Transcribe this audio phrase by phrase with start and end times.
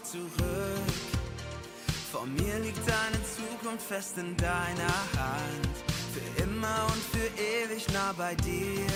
[0.00, 0.92] nicht zurück.
[2.12, 5.76] Vor mir liegt deine Zukunft fest in deiner Hand.
[6.12, 8.86] Für immer und für ewig nah bei dir.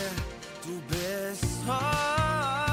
[0.65, 2.64] Du bist treu.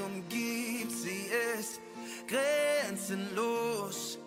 [0.00, 1.80] Umgibt, sie ist
[2.26, 4.18] grenzenlos.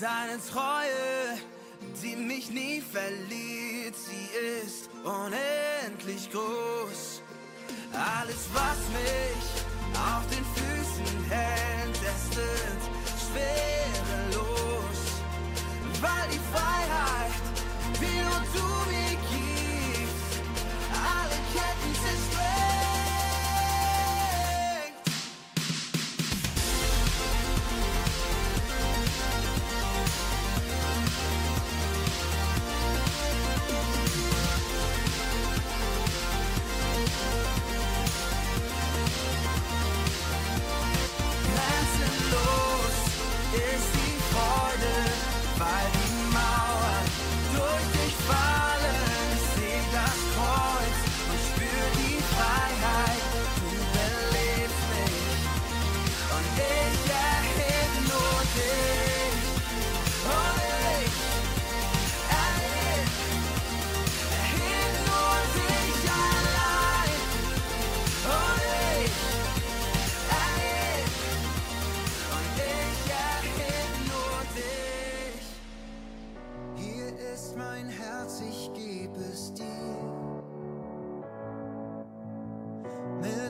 [0.00, 1.38] Deine Treue,
[2.02, 4.28] die mich nie verliert, sie
[4.64, 7.22] ist unendlich groß.
[7.92, 9.44] Alles, was mich
[9.94, 12.82] auf den Füßen hält, es sind
[13.24, 15.00] schwerelos.
[16.00, 17.32] Weil die Freiheit,
[18.00, 20.32] die nur du mir gibst,
[20.92, 22.67] alle Ketten zersprengt.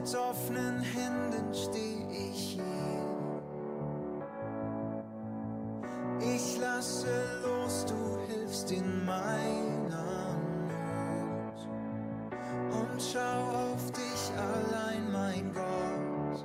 [0.09, 2.65] Mit offenen Händen steh ich hier.
[6.21, 7.09] Ich lasse
[7.43, 10.35] los, du hilfst in meiner
[11.11, 11.69] Not.
[12.73, 16.45] Und schau auf dich allein, mein Gott.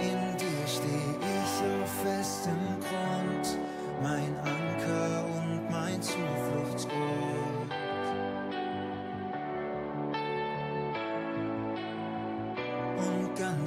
[0.00, 3.58] In dir steh ich auf festem Grund,
[4.02, 4.67] mein Anker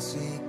[0.02, 0.41] Und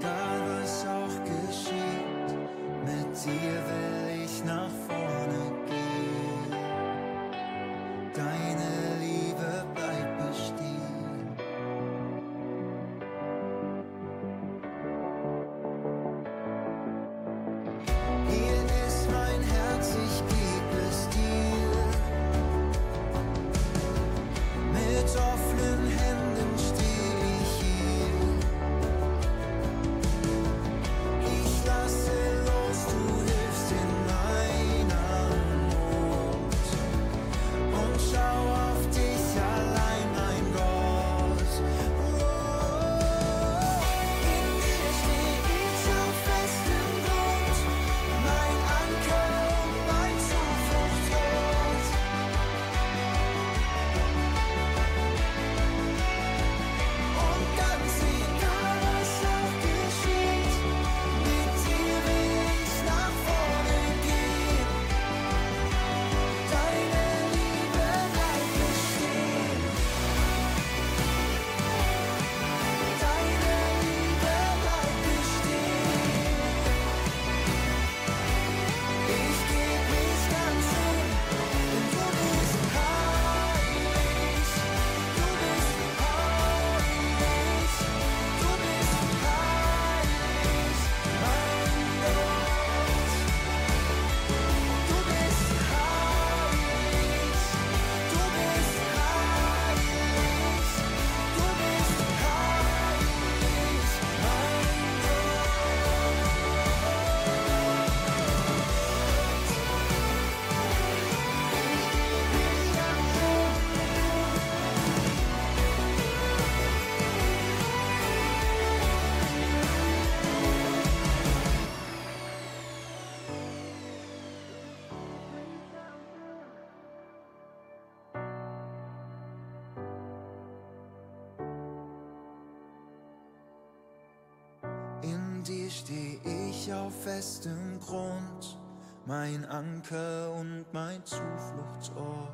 [137.02, 138.60] festem Grund,
[139.06, 142.30] mein Anker und mein Zufluchtsort.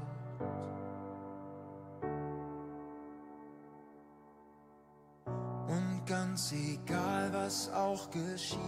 [5.69, 8.59] Und ganz egal, was auch geschieht,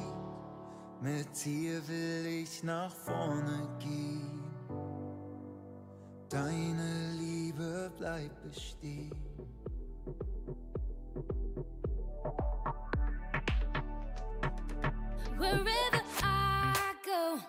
[1.02, 4.42] mit dir will ich nach vorne gehen.
[6.30, 9.29] Deine Liebe bleibt bestehen.
[15.40, 17.40] wherever I go.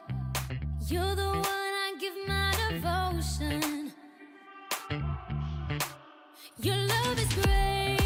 [0.87, 3.91] You're the one I give my devotion.
[6.61, 8.00] Your love is great.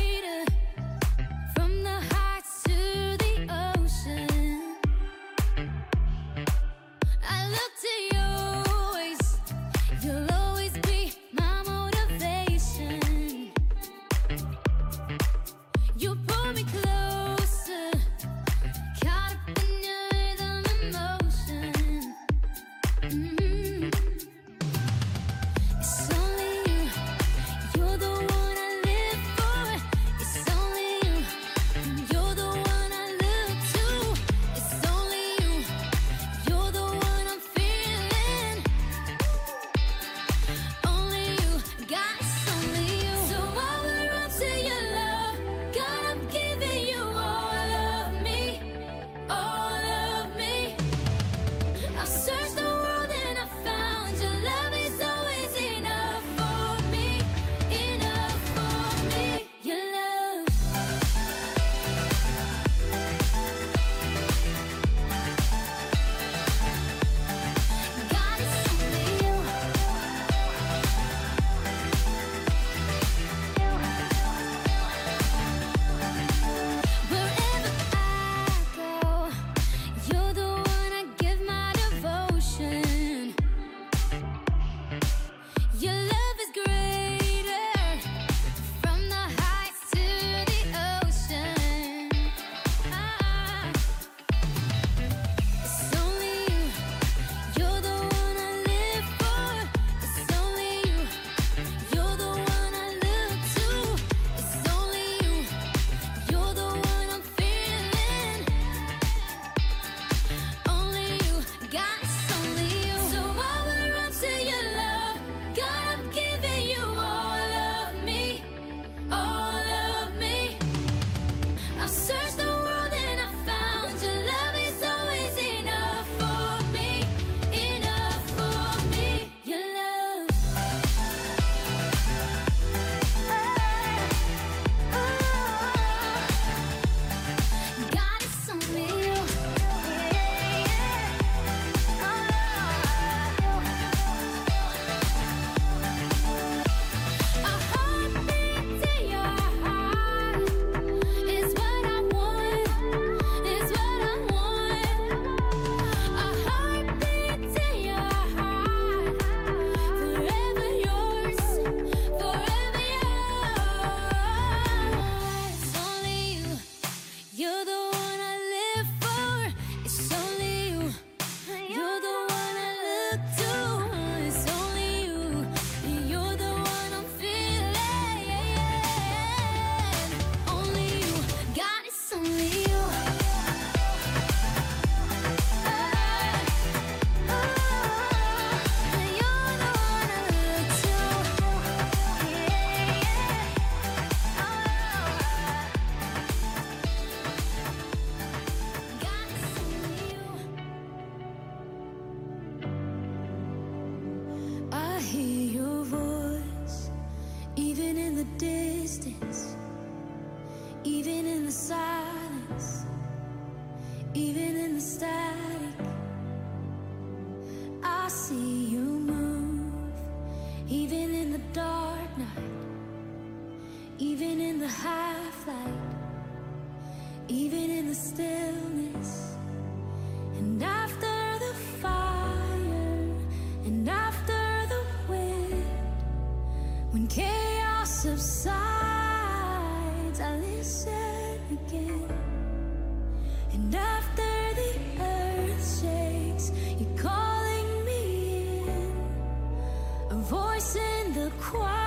[251.32, 251.85] quiet.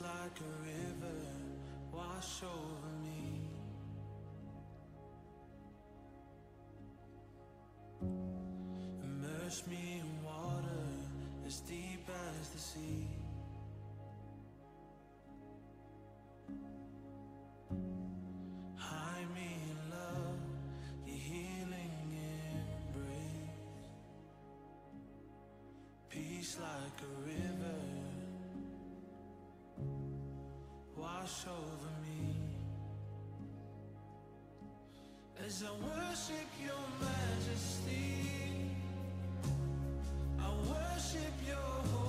[0.00, 1.20] like a river
[1.92, 3.42] wash over me.
[9.02, 10.86] Immerse me in water
[11.46, 13.06] as deep as the sea.
[18.76, 20.40] Hide me in love,
[21.06, 22.16] your healing
[22.88, 23.18] embrace.
[26.08, 27.19] Peace like a
[31.30, 32.34] wash over me.
[35.46, 38.16] As I worship your majesty
[40.38, 41.99] I worship your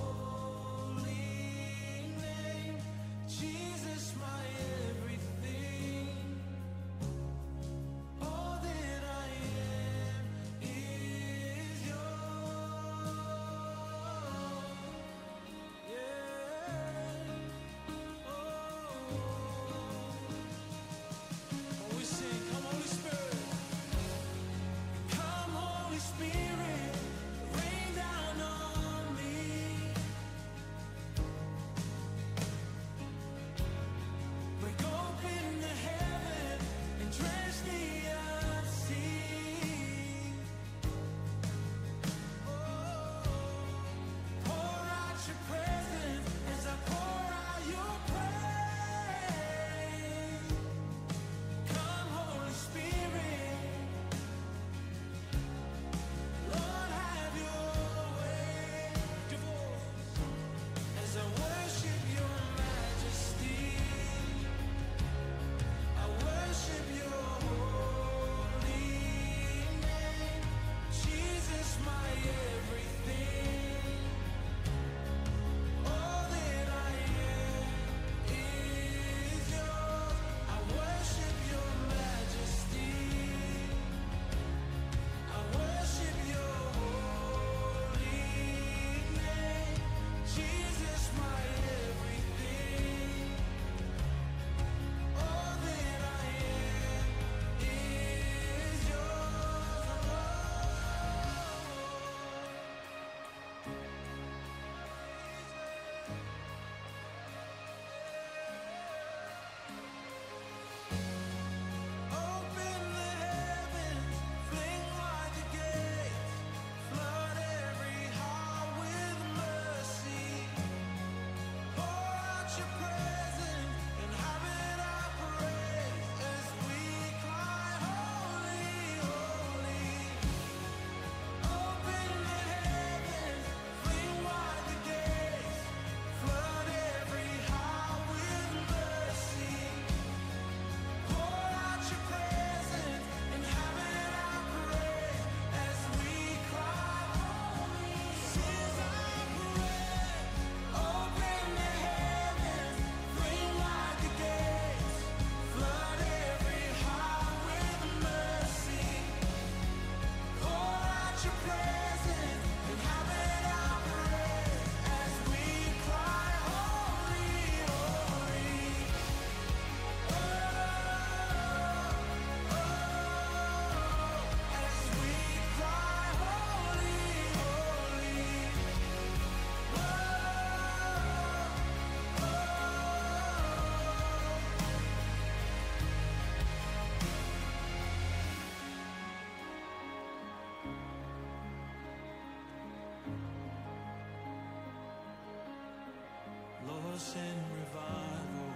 [197.02, 198.50] send revival,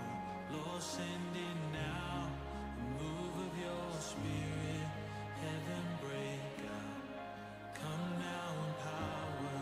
[0.52, 2.30] Lord, send it now.
[2.78, 4.86] The move of your spirit,
[5.42, 7.02] heaven break out.
[7.74, 9.58] Come now in power,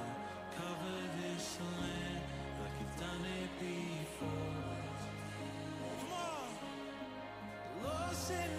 [0.61, 2.25] cover this land
[2.61, 4.85] like you've done it before.
[6.01, 6.49] Come on,
[7.85, 8.53] Lord, send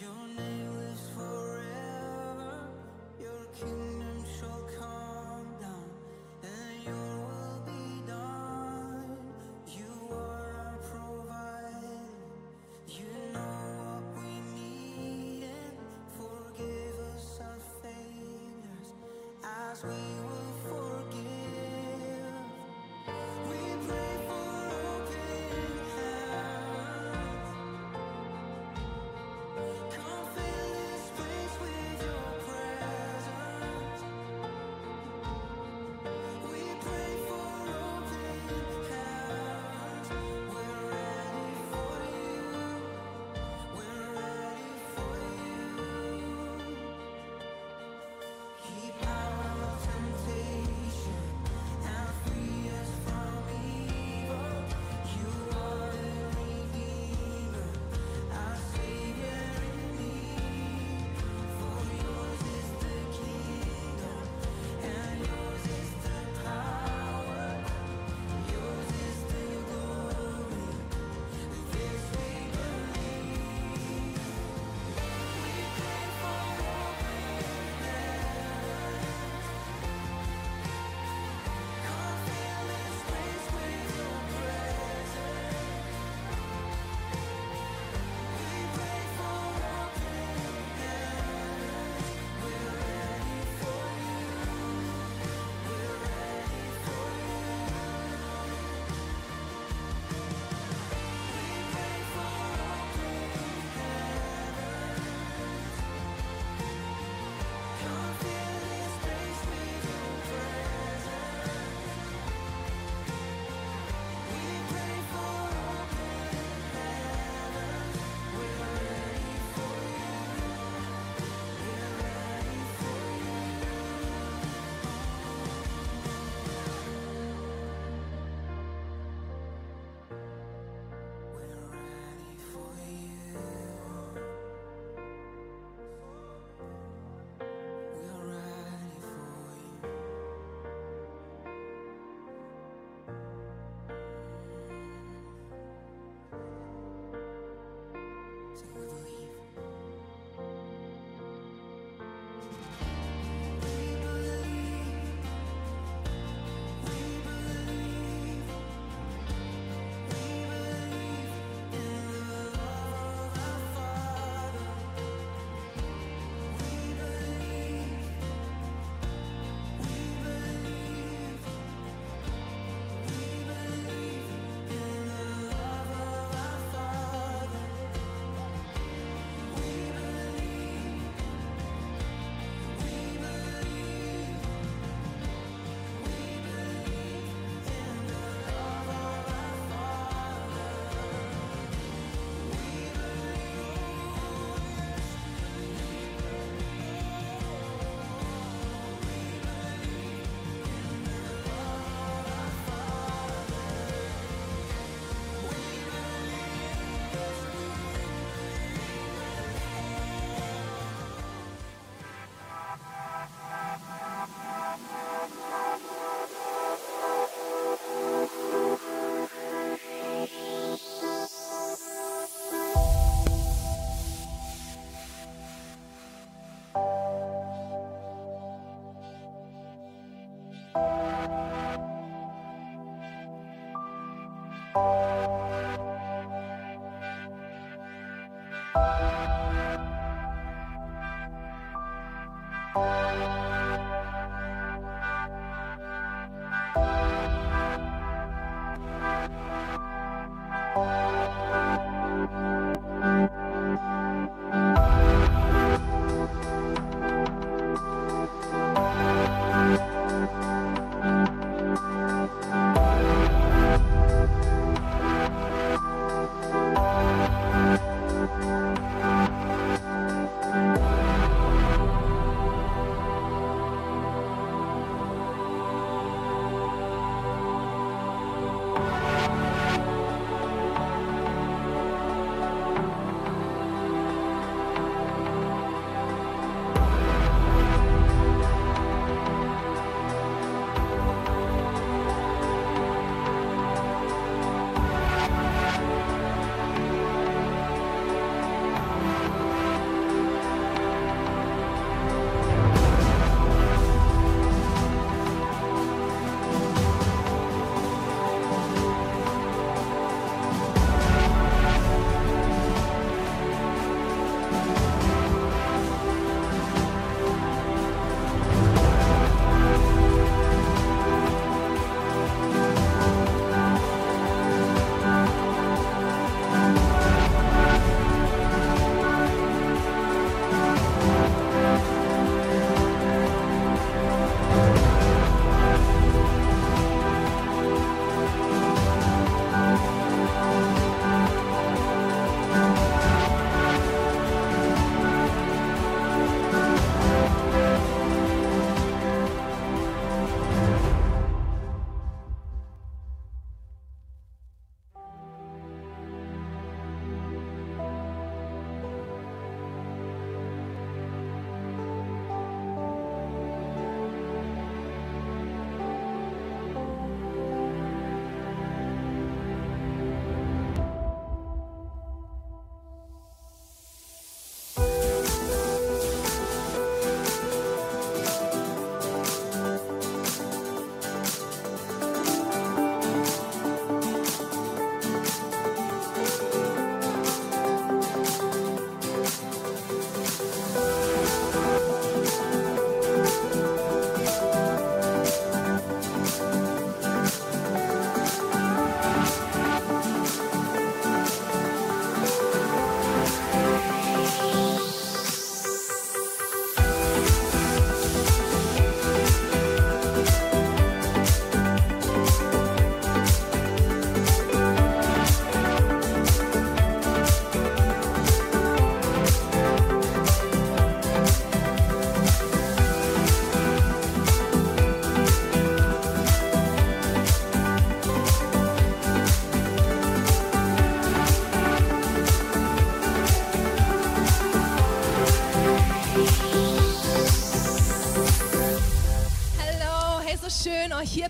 [0.00, 2.68] Your name lives forever.
[3.20, 3.87] Your kingdom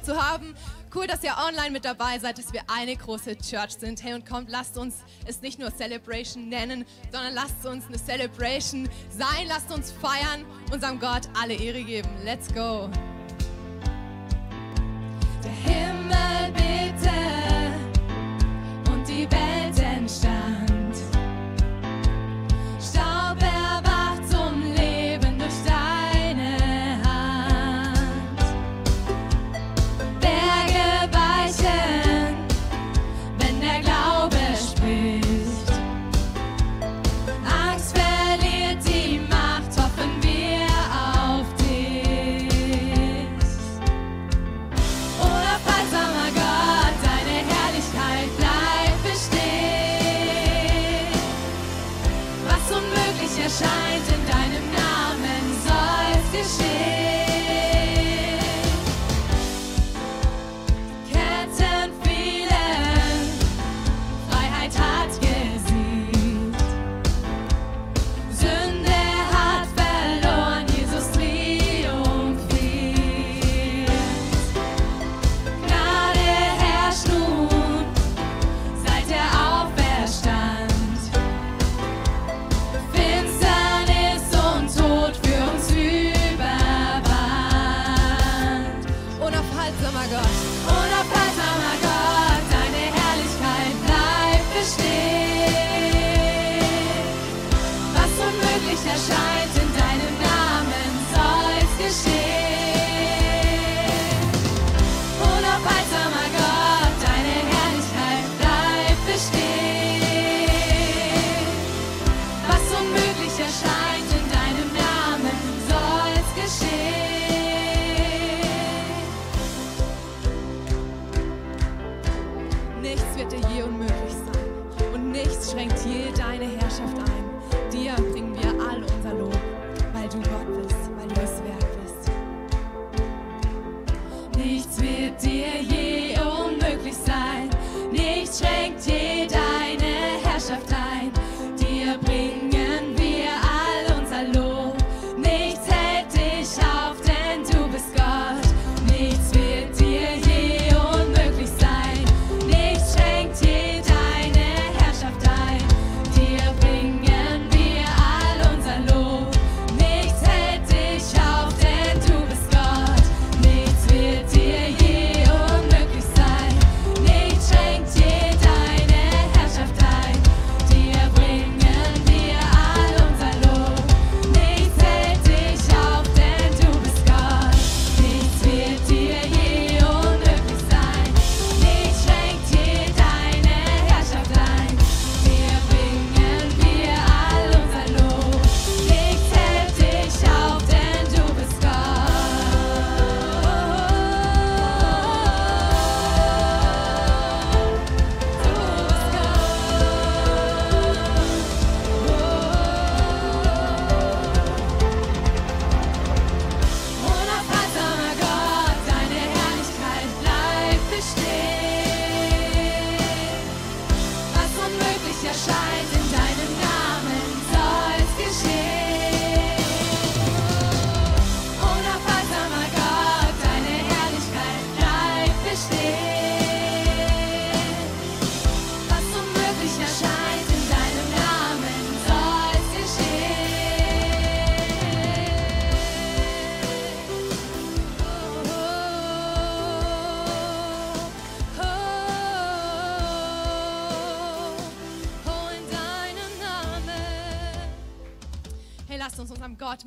[0.09, 0.55] zu haben.
[0.95, 4.03] Cool, dass ihr online mit dabei seid, dass wir eine große Church sind.
[4.03, 8.89] Hey, und kommt, lasst uns es nicht nur Celebration nennen, sondern lasst uns eine Celebration
[9.11, 9.47] sein.
[9.49, 12.09] Lasst uns feiern, unserem Gott alle Ehre geben.
[12.25, 12.89] Let's go.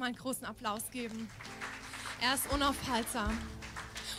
[0.01, 1.29] Mal einen großen Applaus geben.
[2.21, 3.37] Er ist unaufhaltsam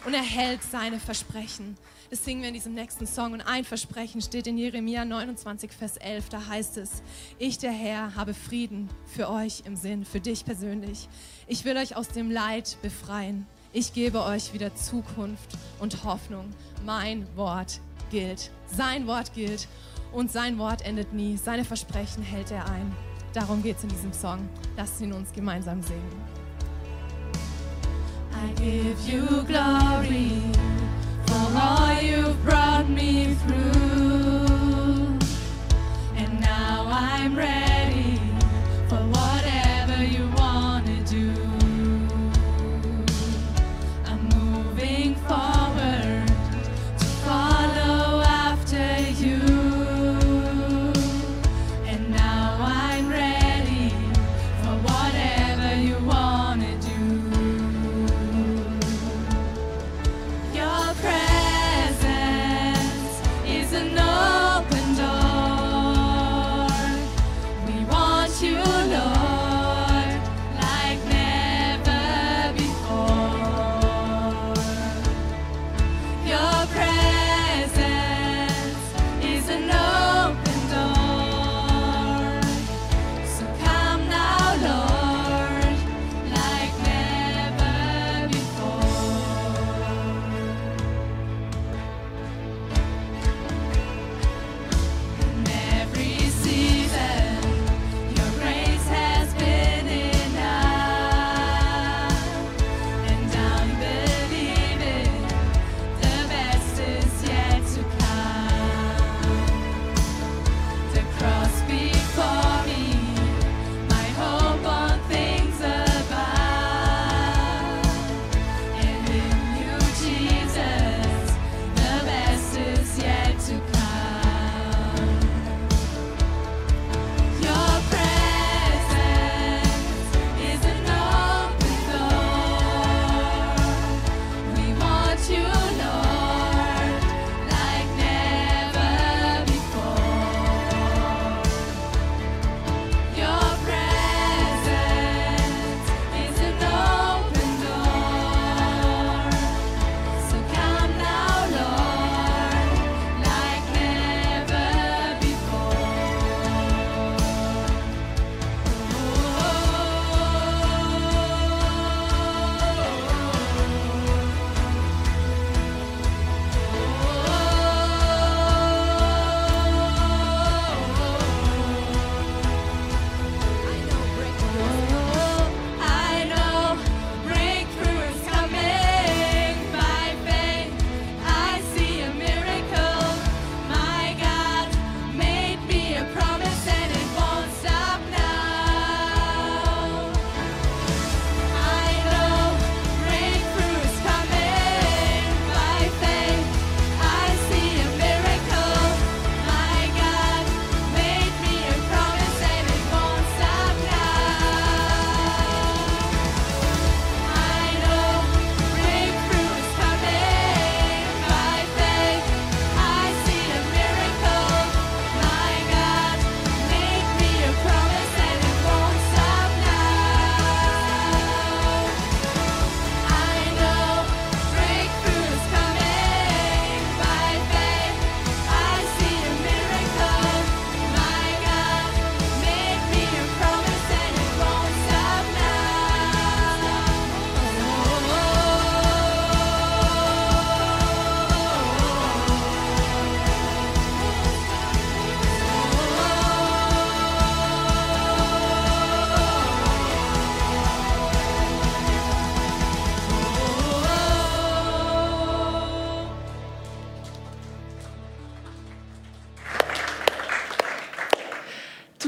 [0.06, 1.76] und er hält seine Versprechen.
[2.08, 3.32] Das singen wir in diesem nächsten Song.
[3.32, 6.28] Und ein Versprechen steht in Jeremia 29, Vers 11.
[6.28, 7.02] Da heißt es,
[7.38, 11.08] ich, der Herr, habe Frieden für euch im Sinn, für dich persönlich.
[11.48, 13.46] Ich will euch aus dem Leid befreien.
[13.72, 16.50] Ich gebe euch wieder Zukunft und Hoffnung.
[16.86, 17.80] Mein Wort
[18.12, 18.52] gilt.
[18.66, 19.66] Sein Wort gilt.
[20.12, 21.36] Und sein Wort endet nie.
[21.38, 22.94] Seine Versprechen hält er ein.
[23.32, 24.48] Darum geht es in diesem Song.
[24.76, 26.02] Lasst ihn uns gemeinsam singen.
[28.34, 30.42] I give you glory
[31.26, 35.18] for all you've brought me through.
[36.16, 37.71] And now I'm ready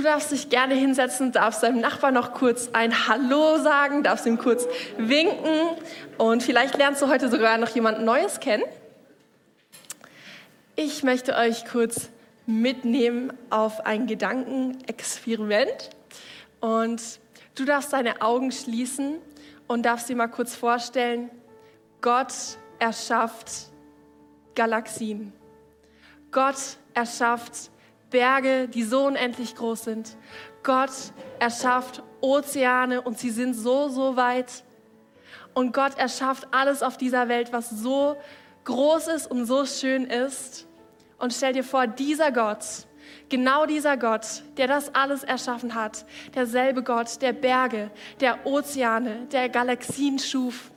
[0.04, 4.66] darfst dich gerne hinsetzen, darfst deinem Nachbar noch kurz ein Hallo sagen, darfst ihm kurz
[4.96, 5.76] winken
[6.18, 8.64] und vielleicht lernst du heute sogar noch jemand Neues kennen.
[10.76, 12.10] Ich möchte euch kurz
[12.46, 15.90] mitnehmen auf ein Gedankenexperiment
[16.60, 17.02] und
[17.54, 19.18] du darfst deine Augen schließen
[19.66, 21.30] und darfst dir mal kurz vorstellen,
[22.00, 22.32] Gott
[22.78, 23.70] erschafft
[24.54, 25.32] Galaxien.
[26.30, 26.56] Gott
[26.92, 27.70] erschafft
[28.14, 30.16] Berge, die so unendlich groß sind.
[30.62, 30.92] Gott
[31.40, 34.62] erschafft Ozeane und sie sind so, so weit.
[35.52, 38.16] Und Gott erschafft alles auf dieser Welt, was so
[38.62, 40.68] groß ist und so schön ist.
[41.18, 42.64] Und stell dir vor, dieser Gott,
[43.28, 46.06] genau dieser Gott, der das alles erschaffen hat,
[46.36, 47.90] derselbe Gott, der Berge,
[48.20, 50.70] der Ozeane, der Galaxien schuf,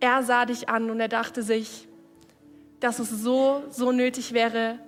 [0.00, 1.86] er sah dich an und er dachte sich,
[2.80, 4.78] dass es so, so nötig wäre,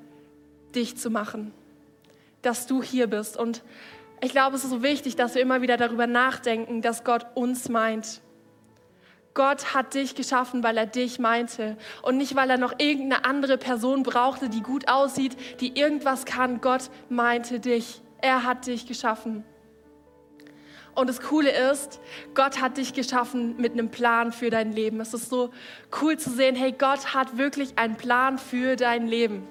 [0.76, 1.52] dich zu machen,
[2.42, 3.36] dass du hier bist.
[3.36, 3.62] Und
[4.20, 7.68] ich glaube, es ist so wichtig, dass wir immer wieder darüber nachdenken, dass Gott uns
[7.68, 8.20] meint.
[9.34, 13.58] Gott hat dich geschaffen, weil er dich meinte und nicht, weil er noch irgendeine andere
[13.58, 16.62] Person brauchte, die gut aussieht, die irgendwas kann.
[16.62, 18.00] Gott meinte dich.
[18.22, 19.44] Er hat dich geschaffen.
[20.94, 22.00] Und das Coole ist,
[22.34, 24.98] Gott hat dich geschaffen mit einem Plan für dein Leben.
[25.00, 25.50] Es ist so
[26.00, 29.46] cool zu sehen, hey, Gott hat wirklich einen Plan für dein Leben.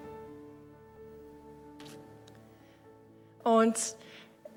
[3.46, 3.78] Und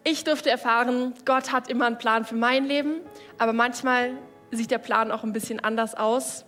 [0.03, 3.03] ich durfte erfahren, Gott hat immer einen Plan für mein Leben,
[3.37, 4.13] aber manchmal
[4.51, 6.47] sieht der Plan auch ein bisschen anders aus.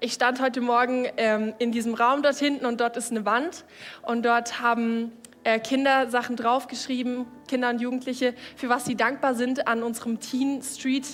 [0.00, 3.64] Ich stand heute Morgen ähm, in diesem Raum dort hinten und dort ist eine Wand
[4.02, 5.12] und dort haben
[5.44, 10.60] äh, Kinder Sachen draufgeschrieben, Kinder und Jugendliche, für was sie dankbar sind an unserem Teen
[10.60, 11.06] Street,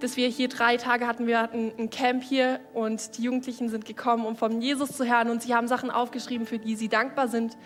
[0.00, 1.28] dass wir hier drei Tage hatten.
[1.28, 5.30] Wir hatten ein Camp hier und die Jugendlichen sind gekommen, um von Jesus zu hören
[5.30, 7.56] und sie haben Sachen aufgeschrieben, für die sie dankbar sind.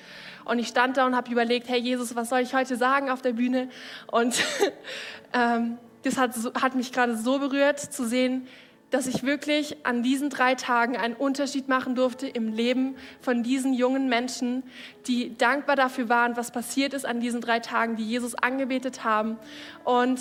[0.45, 3.22] Und ich stand da und habe überlegt, hey Jesus, was soll ich heute sagen auf
[3.22, 3.68] der Bühne?
[4.11, 4.43] Und
[5.32, 8.47] ähm, das hat, hat mich gerade so berührt zu sehen,
[8.93, 13.72] dass ich wirklich an diesen drei Tagen einen Unterschied machen durfte im Leben von diesen
[13.72, 14.62] jungen Menschen,
[15.07, 19.38] die dankbar dafür waren, was passiert ist an diesen drei Tagen, die Jesus angebetet haben.
[19.84, 20.20] Und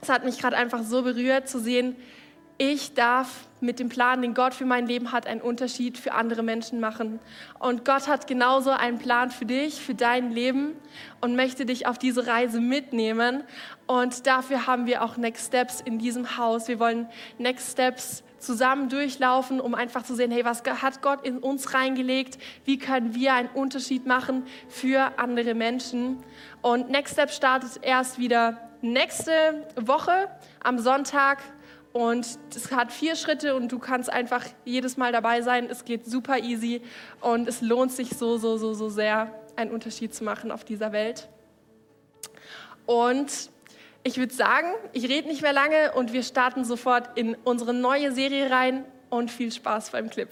[0.00, 1.96] es hat mich gerade einfach so berührt zu sehen,
[2.62, 6.44] ich darf mit dem Plan, den Gott für mein Leben hat, einen Unterschied für andere
[6.44, 7.18] Menschen machen.
[7.58, 10.76] Und Gott hat genauso einen Plan für dich, für dein Leben
[11.20, 13.42] und möchte dich auf diese Reise mitnehmen.
[13.88, 16.68] Und dafür haben wir auch Next Steps in diesem Haus.
[16.68, 17.08] Wir wollen
[17.38, 22.38] Next Steps zusammen durchlaufen, um einfach zu sehen, hey, was hat Gott in uns reingelegt?
[22.64, 26.22] Wie können wir einen Unterschied machen für andere Menschen?
[26.60, 30.28] Und Next Step startet erst wieder nächste Woche
[30.62, 31.38] am Sonntag
[31.92, 35.68] und es hat vier Schritte und du kannst einfach jedes Mal dabei sein.
[35.70, 36.80] Es geht super easy
[37.20, 40.92] und es lohnt sich so, so, so, so sehr, einen Unterschied zu machen auf dieser
[40.92, 41.28] Welt.
[42.86, 43.50] Und
[44.04, 48.12] ich würde sagen, ich rede nicht mehr lange und wir starten sofort in unsere neue
[48.12, 50.28] Serie rein und viel Spaß beim Clip.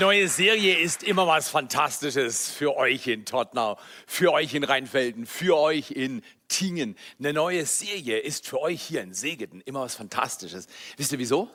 [0.00, 5.56] Neue Serie ist immer was Fantastisches für euch in Tottenau, für euch in Rheinfelden, für
[5.56, 6.96] euch in Tingen.
[7.18, 10.68] Eine neue Serie ist für euch hier in Segeten immer was Fantastisches.
[10.96, 11.50] Wisst ihr wieso?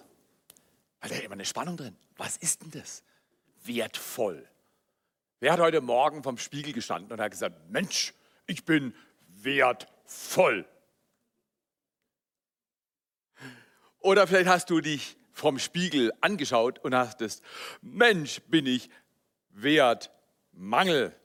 [0.99, 1.95] Weil da immer eine Spannung drin.
[2.17, 3.03] Was ist denn das?
[3.63, 4.45] Wertvoll.
[5.39, 8.13] Wer hat heute Morgen vom Spiegel gestanden und hat gesagt, Mensch,
[8.45, 8.93] ich bin
[9.27, 10.65] wertvoll?
[13.99, 17.43] Oder vielleicht hast du dich vom Spiegel angeschaut und dachtest,
[17.81, 18.89] Mensch, bin ich
[19.49, 20.11] wert,
[20.53, 21.15] mangelhaft,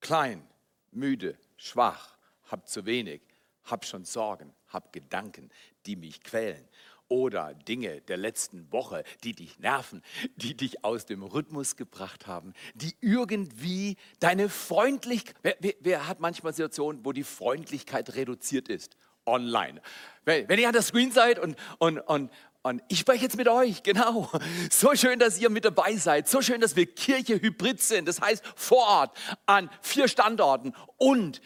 [0.00, 0.46] klein,
[0.92, 3.22] müde, schwach, hab zu wenig,
[3.64, 5.50] hab schon Sorgen, hab Gedanken,
[5.86, 6.68] die mich quälen.
[7.08, 10.02] Oder Dinge der letzten Woche, die dich nerven,
[10.36, 16.54] die dich aus dem Rhythmus gebracht haben, die irgendwie deine Freundlichkeit, wer, wer hat manchmal
[16.54, 18.96] Situationen, wo die Freundlichkeit reduziert ist?
[19.26, 19.80] Online.
[20.24, 22.30] Wenn, ihr an der Screen seid und, und, und,
[22.62, 24.30] und ich spreche jetzt mit euch, genau.
[24.70, 26.28] So schön, dass ihr mit dabei seid.
[26.28, 28.08] So schön, dass wir Kirche hybrid sind.
[28.08, 29.16] Das heißt, vor Ort
[29.46, 31.40] an vier Standorten und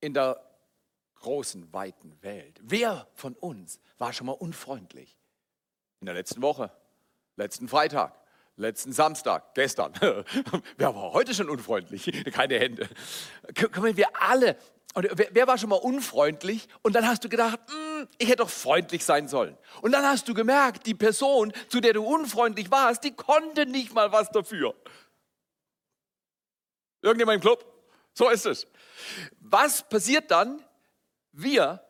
[0.00, 0.40] in der
[1.16, 2.60] großen, weiten Welt.
[2.62, 5.16] Wer von uns war schon mal unfreundlich?
[6.00, 6.70] In der letzten Woche,
[7.36, 8.14] letzten Freitag,
[8.56, 9.92] letzten Samstag, gestern.
[10.76, 12.10] Wer war heute schon unfreundlich?
[12.32, 12.88] Keine Hände.
[13.54, 14.56] Können wir alle.
[14.94, 16.68] Und wer, war schon mal unfreundlich?
[16.82, 19.58] Und dann hast du gedacht, "Hm, ich hätte doch freundlich sein sollen.
[19.82, 23.92] Und dann hast du gemerkt, die Person, zu der du unfreundlich warst, die konnte nicht
[23.92, 24.72] mal was dafür.
[27.02, 27.66] Irgendjemand im Club?
[28.12, 28.68] So ist es.
[29.40, 30.64] Was passiert dann?
[31.32, 31.84] Wir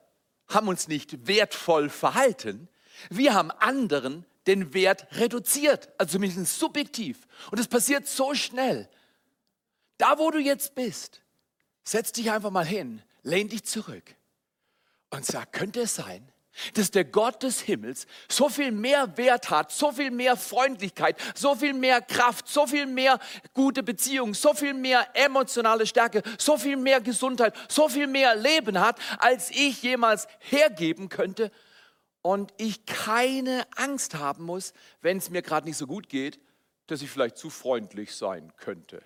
[0.49, 2.69] haben uns nicht wertvoll verhalten.
[3.11, 7.27] Wir haben anderen den Wert reduziert, also zumindest subjektiv.
[7.51, 8.89] Und es passiert so schnell.
[9.99, 11.23] Da, wo du jetzt bist,
[11.85, 14.15] setz dich einfach mal hin, lehn dich zurück
[15.11, 16.29] und sag, könnte es sein,
[16.75, 21.55] dass der Gott des Himmels so viel mehr Wert hat, so viel mehr Freundlichkeit, so
[21.55, 23.19] viel mehr Kraft, so viel mehr
[23.55, 28.79] gute Beziehungen, so viel mehr emotionale Stärke, so viel mehr Gesundheit, so viel mehr Leben
[28.79, 31.51] hat, als ich jemals hergeben könnte
[32.25, 34.73] und ich keine Angst haben muss,
[35.03, 36.41] wenn es mir gerade nicht so gut geht,
[36.87, 39.03] dass ich vielleicht zu freundlich sein könnte.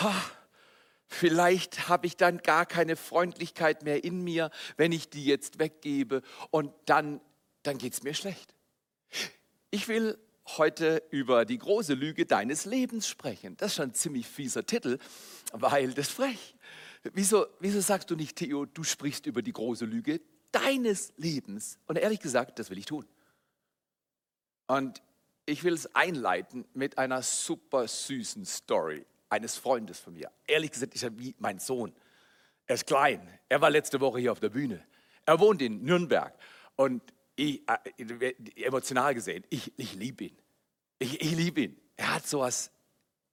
[0.00, 0.14] Ha,
[1.10, 6.22] Vielleicht habe ich dann gar keine Freundlichkeit mehr in mir, wenn ich die jetzt weggebe
[6.50, 7.22] und dann,
[7.62, 8.54] dann geht es mir schlecht.
[9.70, 10.18] Ich will
[10.58, 13.56] heute über die große Lüge deines Lebens sprechen.
[13.56, 14.98] Das ist schon ein ziemlich fieser Titel,
[15.52, 16.54] weil das frech.
[17.14, 20.20] Wieso, wieso sagst du nicht, Theo, du sprichst über die große Lüge
[20.52, 21.78] deines Lebens?
[21.86, 23.06] Und ehrlich gesagt, das will ich tun.
[24.66, 25.02] Und
[25.46, 30.30] ich will es einleiten mit einer super süßen Story eines Freundes von mir.
[30.46, 31.94] Ehrlich gesagt, ist er wie mein Sohn.
[32.66, 33.26] Er ist klein.
[33.48, 34.84] Er war letzte Woche hier auf der Bühne.
[35.24, 36.34] Er wohnt in Nürnberg.
[36.76, 37.02] Und
[37.34, 40.38] ich, äh, emotional gesehen, ich, ich liebe ihn.
[40.98, 41.80] Ich, ich liebe ihn.
[41.96, 42.70] Er hat so was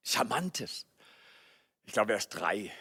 [0.04, 0.86] Charmantes.
[1.86, 2.72] Ich glaube, er ist drei.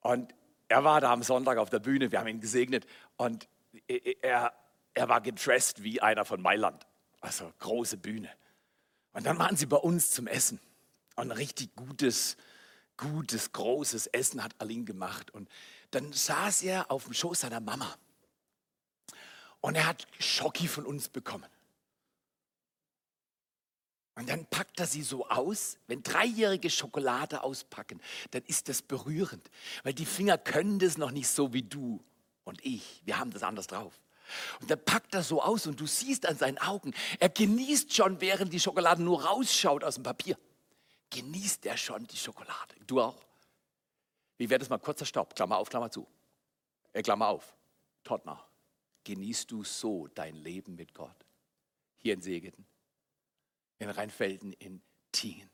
[0.00, 0.34] Und
[0.68, 2.10] er war da am Sonntag auf der Bühne.
[2.10, 2.86] Wir haben ihn gesegnet.
[3.16, 3.48] Und
[3.86, 4.52] er,
[4.94, 6.86] er war gedressed wie einer von Mailand.
[7.20, 8.30] Also große Bühne.
[9.12, 10.60] Und dann waren sie bei uns zum Essen.
[11.16, 12.36] Und ein richtig gutes,
[12.96, 15.30] gutes, großes Essen hat Aline gemacht.
[15.30, 15.48] Und
[15.90, 17.94] dann saß er auf dem Schoß seiner Mama.
[19.60, 21.46] Und er hat Schocki von uns bekommen.
[24.14, 25.78] Und dann packt er sie so aus.
[25.86, 28.00] Wenn Dreijährige Schokolade auspacken,
[28.32, 29.50] dann ist das berührend.
[29.84, 32.02] Weil die Finger können das noch nicht so wie du
[32.44, 33.02] und ich.
[33.04, 34.00] Wir haben das anders drauf.
[34.60, 38.20] Und dann packt er so aus und du siehst an seinen Augen, er genießt schon,
[38.20, 40.38] während die Schokolade nur rausschaut aus dem Papier
[41.12, 42.74] genießt er schon die Schokolade.
[42.86, 43.22] Du auch?
[44.38, 45.36] Wie wäre das mal kurzer Stopp?
[45.36, 46.06] Klammer auf, Klammer zu.
[46.92, 47.54] Äh, Klammer auf.
[48.02, 48.44] Totner.
[49.04, 51.16] Genießt du so dein Leben mit Gott?
[51.98, 52.66] Hier in Segeten,
[53.78, 54.82] in Rheinfelden, in
[55.12, 55.50] Tingen.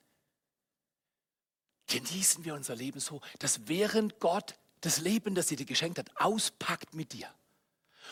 [1.89, 6.11] Genießen wir unser Leben so, dass während Gott das Leben, das er dir geschenkt hat,
[6.16, 7.29] auspackt mit dir.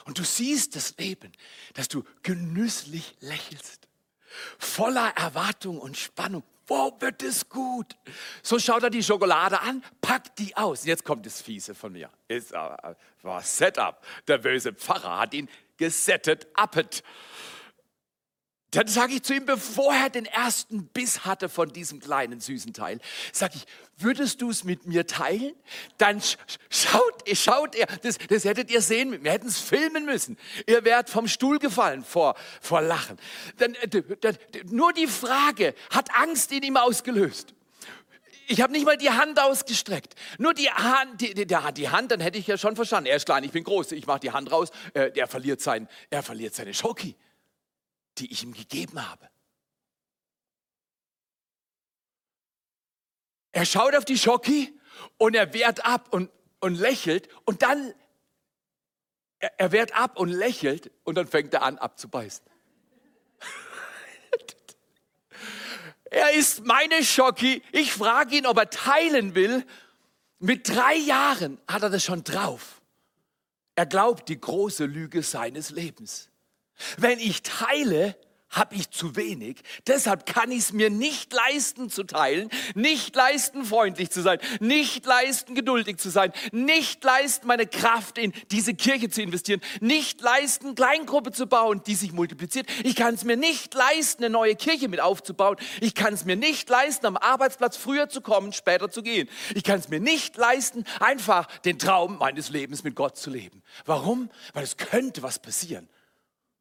[0.05, 1.33] Und du siehst das Leben,
[1.75, 3.89] dass du genüsslich lächelst,
[4.59, 6.43] voller Erwartung und Spannung.
[6.67, 7.97] Wo wird es gut?
[8.43, 10.85] So schaut er die Schokolade an, packt die aus.
[10.85, 12.11] Jetzt kommt das Fiese von mir.
[12.27, 14.05] Ist, war Setup.
[14.27, 17.05] Der böse Pfarrer hat ihn gesettet, appet.
[18.77, 22.75] Dann sage ich zu ihm, bevor er den ersten Biss hatte von diesem kleinen süßen
[22.75, 23.01] Teil,
[23.33, 23.65] sage ich,
[23.97, 25.55] würdest du es mit mir teilen?
[25.97, 26.21] Dann
[26.69, 30.37] schaut, schaut er, das, das hättet ihr sehen, wir hätten es filmen müssen.
[30.67, 33.17] Ihr wärt vom Stuhl gefallen vor, vor Lachen.
[33.57, 37.55] Dann, äh, dann, nur die Frage hat Angst in ihm ausgelöst.
[38.47, 40.17] Ich habe nicht mal die Hand ausgestreckt.
[40.37, 43.09] Nur die Hand, die, die, die, Hand, dann hätte ich ja schon verstanden.
[43.09, 43.93] Er ist klein, ich bin groß.
[43.93, 44.69] Ich mache die Hand raus.
[44.93, 47.17] Äh, er verliert sein, er verliert seine Schoki
[48.19, 49.29] die ich ihm gegeben habe.
[53.53, 54.79] Er schaut auf die Schoki
[55.17, 57.95] und er wehrt ab und, und lächelt und dann,
[59.39, 62.45] er, er wehrt ab und lächelt und dann fängt er an abzubeißen.
[66.11, 67.63] er ist meine Schoki.
[67.73, 69.65] Ich frage ihn, ob er teilen will.
[70.39, 72.83] Mit drei Jahren hat er das schon drauf.
[73.75, 76.29] Er glaubt die große Lüge seines Lebens.
[76.99, 78.17] Wenn ich teile,
[78.57, 79.59] habe ich zu wenig.
[79.87, 85.05] Deshalb kann ich es mir nicht leisten zu teilen, nicht leisten freundlich zu sein, nicht
[85.05, 90.75] leisten geduldig zu sein, nicht leisten meine Kraft in diese Kirche zu investieren, nicht leisten
[90.75, 92.69] Kleingruppe zu bauen, die sich multipliziert.
[92.85, 95.57] Ich kann es mir nicht leisten, eine neue Kirche mit aufzubauen.
[95.81, 99.29] Ich kann es mir nicht leisten, am Arbeitsplatz früher zu kommen, später zu gehen.
[99.55, 103.63] Ich kann es mir nicht leisten, einfach den Traum meines Lebens mit Gott zu leben.
[103.85, 104.31] Warum?
[104.55, 105.89] Weil es könnte was passieren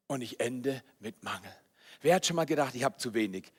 [0.07, 1.53] und ich ende mit Mangel.
[2.01, 3.51] Wer hat schon mal gedacht, ich habe zu wenig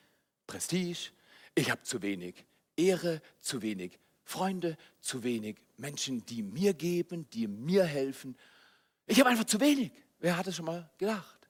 [0.45, 1.11] Prestige,
[1.55, 2.45] ich habe zu wenig
[2.75, 8.37] Ehre, zu wenig Freunde, zu wenig Menschen, die mir geben, die mir helfen.
[9.05, 9.91] Ich habe einfach zu wenig.
[10.19, 11.49] Wer hat es schon mal gedacht?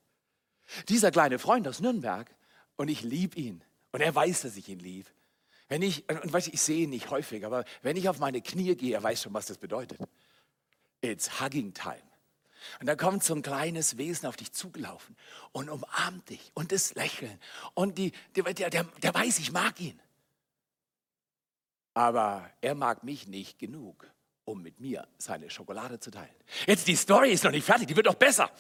[0.89, 2.33] Dieser kleine Freund aus Nürnberg,
[2.75, 5.09] und ich liebe ihn, und er weiß, dass ich ihn liebe.
[5.67, 8.41] Wenn ich, und weiß ich, ich sehe ihn nicht häufig, aber wenn ich auf meine
[8.41, 9.99] Knie gehe, er weiß schon, was das bedeutet.
[11.01, 12.06] It's hugging time.
[12.79, 15.15] Und da kommt so ein kleines Wesen auf dich zugelaufen
[15.51, 17.39] und umarmt dich und das Lächeln.
[17.73, 19.99] Und die, der, der, der weiß, ich mag ihn.
[21.93, 24.07] Aber er mag mich nicht genug,
[24.45, 26.29] um mit mir seine Schokolade zu teilen.
[26.67, 28.51] Jetzt die Story ist noch nicht fertig, die wird noch besser.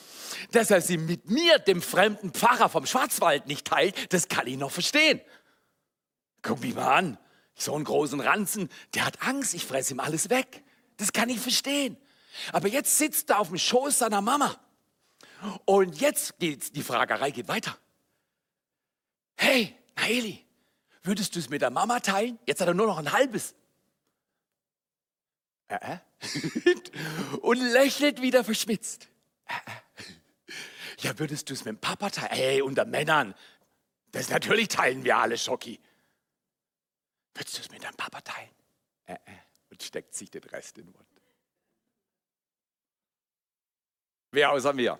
[0.51, 4.57] Dass er sie mit mir, dem fremden Pfarrer vom Schwarzwald, nicht teilt, das kann ich
[4.57, 5.21] noch verstehen.
[6.41, 7.17] Guck mich mal an.
[7.55, 10.63] So einen großen Ranzen, der hat Angst, ich fresse ihm alles weg.
[10.97, 11.97] Das kann ich verstehen.
[12.51, 14.59] Aber jetzt sitzt er auf dem Schoß seiner Mama.
[15.65, 17.77] Und jetzt geht die Fragerei geht weiter.
[19.35, 20.45] Hey, Naeli,
[21.03, 22.39] würdest du es mit der Mama teilen?
[22.45, 23.53] Jetzt hat er nur noch ein halbes.
[25.67, 25.97] Äh, äh.
[27.41, 29.09] Und lächelt wieder verschmitzt.
[29.45, 30.53] Äh, äh.
[30.99, 32.31] ja, würdest du es mit dem Papa teilen?
[32.31, 33.35] Hey, unter Männern.
[34.11, 35.79] Das natürlich teilen wir alle, Schocki.
[37.35, 38.49] Würdest du es mit deinem Papa teilen?
[39.05, 39.17] Äh, äh.
[39.69, 41.16] Und steckt sich den Rest in den Mund.
[44.31, 44.99] Wer außer mir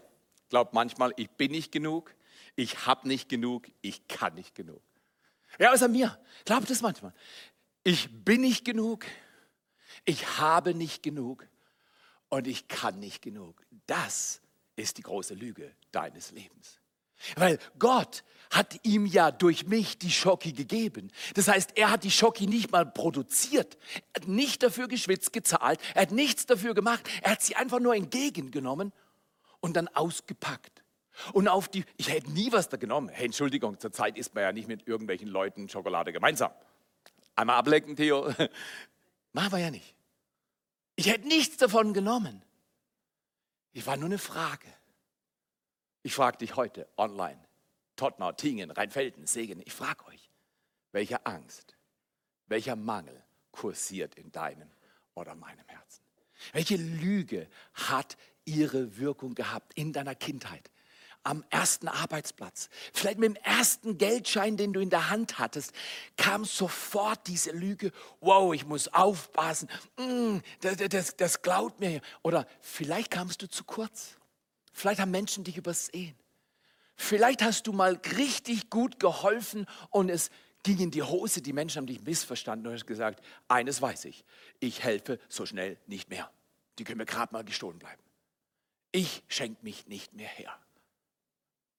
[0.49, 2.15] glaubt manchmal, ich bin nicht genug,
[2.55, 4.81] ich habe nicht genug, ich kann nicht genug.
[5.57, 7.13] Wer außer mir glaubt es manchmal.
[7.83, 9.05] Ich bin nicht genug,
[10.05, 11.47] ich habe nicht genug
[12.29, 13.61] und ich kann nicht genug.
[13.85, 14.41] Das
[14.75, 16.79] ist die große Lüge deines Lebens.
[17.35, 21.11] Weil Gott hat ihm ja durch mich die Schocki gegeben.
[21.33, 23.77] Das heißt, er hat die Schocki nicht mal produziert.
[24.13, 25.79] Er hat nicht dafür geschwitzt, gezahlt.
[25.95, 27.09] Er hat nichts dafür gemacht.
[27.23, 28.93] Er hat sie einfach nur entgegengenommen
[29.59, 30.83] und dann ausgepackt.
[31.33, 33.09] Und auf die, ich hätte nie was da genommen.
[33.09, 36.51] Hey, Entschuldigung, zurzeit isst man ja nicht mit irgendwelchen Leuten Schokolade gemeinsam.
[37.35, 38.33] Einmal ablecken, Theo.
[39.33, 39.95] Machen wir ja nicht.
[40.95, 42.43] Ich hätte nichts davon genommen.
[43.71, 44.67] Ich war nur eine Frage.
[46.03, 47.39] Ich frage dich heute online.
[47.95, 49.61] Tottenau, Tingen, Rheinfelden, Segen.
[49.65, 50.29] Ich frage euch,
[50.91, 51.77] welche Angst,
[52.45, 54.71] welcher Mangel kursiert in deinem
[55.15, 56.03] oder meinem Herzen?
[56.53, 58.17] Welche Lüge hat
[58.47, 60.71] ihre Wirkung gehabt in deiner Kindheit?
[61.23, 65.73] Am ersten Arbeitsplatz, vielleicht mit dem ersten Geldschein, den du in der Hand hattest,
[66.15, 67.91] kam sofort diese Lüge,
[68.21, 69.67] wow, ich muss aufpassen,
[69.97, 72.01] mm, das, das, das klaut mir.
[72.23, 74.15] Oder vielleicht kamst du zu kurz.
[74.71, 76.15] Vielleicht haben Menschen dich übersehen.
[76.95, 80.31] Vielleicht hast du mal richtig gut geholfen und es
[80.63, 84.25] ging in die Hose, die Menschen haben dich missverstanden und hast gesagt, eines weiß ich,
[84.59, 86.29] ich helfe so schnell nicht mehr.
[86.77, 88.01] Die können mir gerade mal gestohlen bleiben.
[88.91, 90.57] Ich schenke mich nicht mehr her.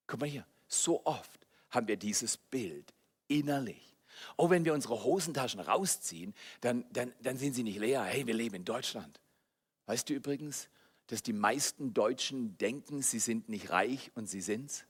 [0.06, 2.92] Guck mal hier, so oft haben wir dieses Bild
[3.28, 3.96] innerlich.
[4.36, 8.02] Oh, wenn wir unsere Hosentaschen rausziehen, dann, dann, dann sind sie nicht leer.
[8.02, 9.20] Hey, wir leben in Deutschland.
[9.86, 10.68] Weißt du übrigens,
[11.06, 14.84] dass die meisten Deutschen denken, sie sind nicht reich und sie sind's?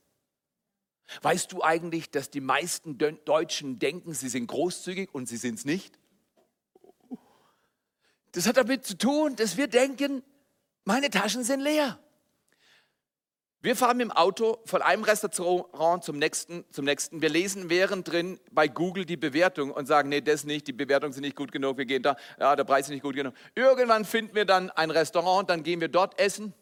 [1.23, 5.65] Weißt du eigentlich, dass die meisten Deutschen denken, sie sind großzügig und sie sind es
[5.65, 5.99] nicht?
[8.33, 10.23] Das hat damit zu tun, dass wir denken,
[10.85, 11.99] meine Taschen sind leer.
[13.61, 17.21] Wir fahren mit dem Auto von einem Restaurant zum nächsten, zum nächsten.
[17.21, 21.13] Wir lesen während drin bei Google die Bewertung und sagen, nee, das nicht, die Bewertungen
[21.13, 23.35] sind nicht gut genug, wir gehen da, ja, der Preis ist nicht gut genug.
[23.57, 26.55] Irgendwann finden wir dann ein Restaurant, dann gehen wir dort essen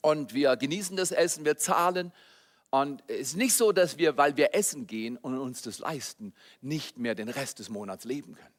[0.00, 2.10] und wir genießen das Essen, wir zahlen.
[2.70, 6.32] Und es ist nicht so, dass wir, weil wir essen gehen und uns das leisten,
[6.62, 8.54] nicht mehr den Rest des Monats leben können.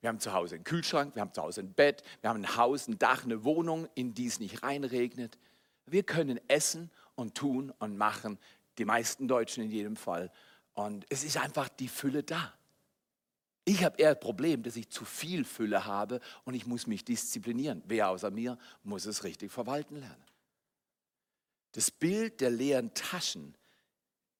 [0.00, 2.56] Wir haben zu Hause einen Kühlschrank, wir haben zu Hause ein Bett, wir haben ein
[2.56, 5.38] Haus, ein Dach, eine Wohnung, in die es nicht reinregnet.
[5.90, 8.38] Wir können essen und tun und machen,
[8.78, 10.30] die meisten Deutschen in jedem Fall.
[10.74, 12.54] Und es ist einfach die Fülle da.
[13.64, 17.04] Ich habe eher das Problem, dass ich zu viel Fülle habe und ich muss mich
[17.04, 17.82] disziplinieren.
[17.86, 20.24] Wer außer mir muss es richtig verwalten lernen.
[21.72, 23.54] Das Bild der leeren Taschen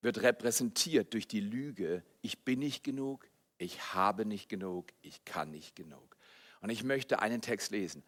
[0.01, 3.29] wird repräsentiert durch die Lüge, ich bin nicht genug,
[3.59, 6.17] ich habe nicht genug, ich kann nicht genug.
[6.61, 8.03] Und ich möchte einen Text lesen.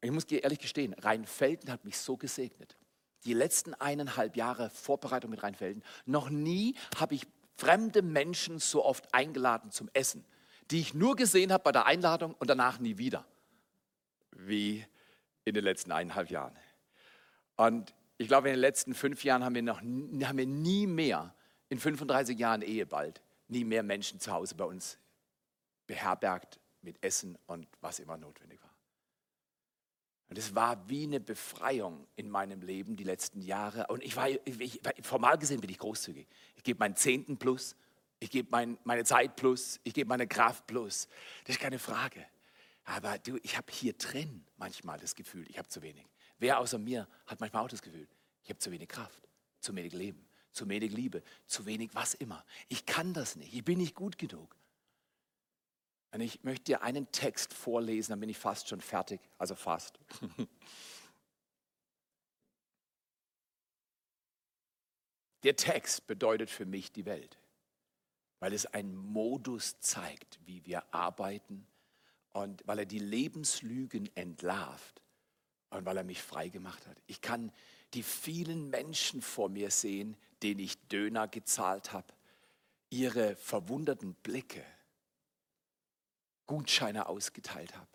[0.00, 2.76] Ich muss ehrlich gestehen, Rheinfelden hat mich so gesegnet.
[3.24, 7.26] die letzten eineinhalb Jahre Vorbereitung mit Rheinfelden, noch nie habe ich
[7.56, 10.24] fremde Menschen so oft eingeladen zum Essen,
[10.70, 13.26] die ich nur gesehen habe bei der Einladung und danach nie wieder,
[14.30, 14.86] wie
[15.44, 16.56] in den letzten eineinhalb Jahren.
[17.56, 21.34] Und ich glaube, in den letzten fünf Jahren haben wir, noch, haben wir nie mehr,
[21.68, 24.98] in 35 Jahren Ehe bald, nie mehr Menschen zu Hause bei uns
[25.86, 28.67] beherbergt mit Essen und was immer notwendig war.
[30.28, 33.86] Und es war wie eine Befreiung in meinem Leben die letzten Jahre.
[33.88, 36.26] Und ich war, ich, formal gesehen bin ich großzügig.
[36.56, 37.76] Ich gebe meinen Zehnten plus,
[38.20, 41.08] ich gebe mein, meine Zeit plus, ich gebe meine Kraft plus.
[41.44, 42.26] Das ist keine Frage.
[42.84, 46.06] Aber du, ich habe hier drin manchmal das Gefühl, ich habe zu wenig.
[46.38, 48.08] Wer außer mir hat manchmal auch das Gefühl,
[48.42, 49.28] ich habe zu wenig Kraft,
[49.60, 52.44] zu wenig Leben, zu wenig Liebe, zu wenig was immer.
[52.68, 54.56] Ich kann das nicht, ich bin nicht gut genug.
[56.10, 59.98] Und ich möchte dir einen Text vorlesen, dann bin ich fast schon fertig, also fast.
[65.44, 67.38] Der Text bedeutet für mich die Welt,
[68.40, 71.66] weil es einen Modus zeigt, wie wir arbeiten
[72.32, 75.00] und weil er die Lebenslügen entlarvt
[75.70, 76.96] und weil er mich frei gemacht hat.
[77.06, 77.52] Ich kann
[77.94, 82.12] die vielen Menschen vor mir sehen, denen ich Döner gezahlt habe,
[82.90, 84.64] ihre verwunderten Blicke,
[86.48, 87.86] Gutscheine ausgeteilt habe.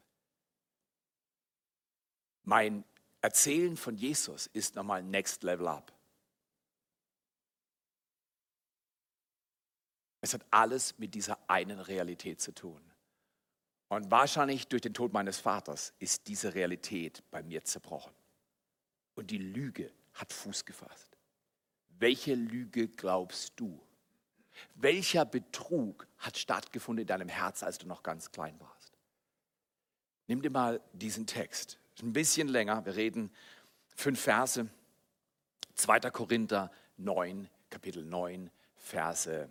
[2.44, 2.86] Mein
[3.22, 5.92] Erzählen von Jesus ist nochmal Next Level Up.
[10.22, 12.82] Es hat alles mit dieser einen Realität zu tun.
[13.90, 18.14] Und wahrscheinlich durch den Tod meines Vaters ist diese Realität bei mir zerbrochen.
[19.16, 21.18] Und die Lüge hat Fuß gefasst.
[21.90, 23.82] Welche Lüge glaubst du?
[24.76, 28.94] Welcher Betrug hat stattgefunden in deinem Herz, als du noch ganz klein warst?
[30.28, 31.80] Nimm dir mal diesen Text.
[32.02, 32.86] Ein bisschen länger.
[32.86, 33.32] Wir reden
[33.96, 34.68] fünf Verse.
[35.76, 36.00] 2.
[36.12, 39.50] Korinther 9, Kapitel 9, Verse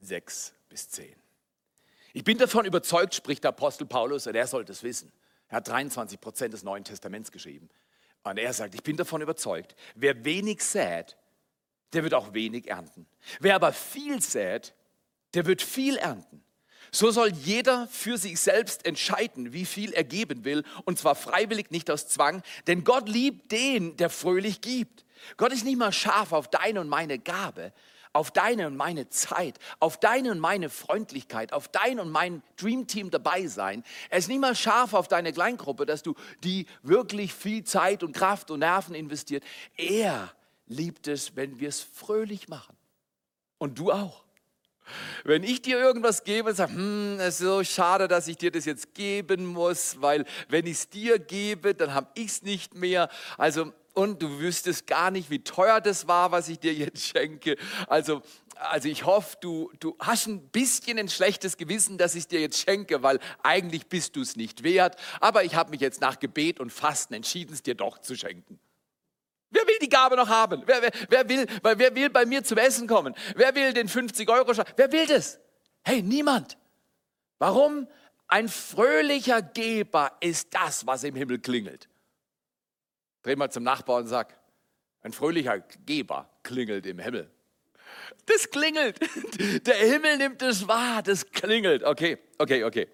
[0.00, 1.14] 6 bis 10.
[2.14, 5.12] Ich bin davon überzeugt, spricht der Apostel Paulus, und er sollte es wissen.
[5.48, 7.68] Er hat 23 Prozent des Neuen Testaments geschrieben.
[8.22, 11.16] Und er sagt, ich bin davon überzeugt, wer wenig sät,
[11.92, 13.06] der wird auch wenig ernten.
[13.40, 14.74] Wer aber viel sät,
[15.34, 16.42] der wird viel ernten.
[16.90, 21.70] So soll jeder für sich selbst entscheiden, wie viel er geben will, und zwar freiwillig,
[21.70, 25.06] nicht aus Zwang, denn Gott liebt den, der fröhlich gibt.
[25.38, 27.72] Gott ist nicht mal scharf auf deine und meine Gabe,
[28.12, 33.10] auf deine und meine Zeit, auf deine und meine Freundlichkeit, auf dein und mein Dreamteam
[33.10, 33.84] dabei sein.
[34.10, 36.14] Er ist nicht mal scharf auf deine Kleingruppe, dass du
[36.44, 39.44] die wirklich viel Zeit und Kraft und Nerven investiert.
[39.78, 40.30] Er
[40.72, 42.76] liebt es, wenn wir es fröhlich machen.
[43.58, 44.24] Und du auch.
[45.24, 48.50] Wenn ich dir irgendwas gebe und sage, hm, es ist so schade, dass ich dir
[48.50, 52.74] das jetzt geben muss, weil wenn ich es dir gebe, dann habe ich es nicht
[52.74, 53.08] mehr.
[53.38, 57.56] Also, und du wüsstest gar nicht, wie teuer das war, was ich dir jetzt schenke.
[57.86, 58.22] Also,
[58.56, 62.58] also ich hoffe, du, du hast ein bisschen ein schlechtes Gewissen, dass ich dir jetzt
[62.58, 64.96] schenke, weil eigentlich bist du es nicht wert.
[65.20, 68.58] Aber ich habe mich jetzt nach Gebet und Fasten entschieden, es dir doch zu schenken.
[69.52, 70.62] Wer will die Gabe noch haben?
[70.66, 73.14] Wer, wer, wer, will, wer will bei mir zum Essen kommen?
[73.36, 74.66] Wer will den 50 Euro Schein?
[74.76, 75.38] Wer will das?
[75.84, 76.56] Hey, niemand.
[77.38, 77.86] Warum?
[78.28, 81.88] Ein fröhlicher Geber ist das, was im Himmel klingelt.
[83.22, 84.38] Dreh mal zum Nachbarn und sag,
[85.02, 87.30] ein fröhlicher Geber klingelt im Himmel.
[88.26, 88.98] Das klingelt.
[89.66, 91.02] Der Himmel nimmt es wahr.
[91.02, 91.82] Das klingelt.
[91.82, 92.88] Okay, okay, okay.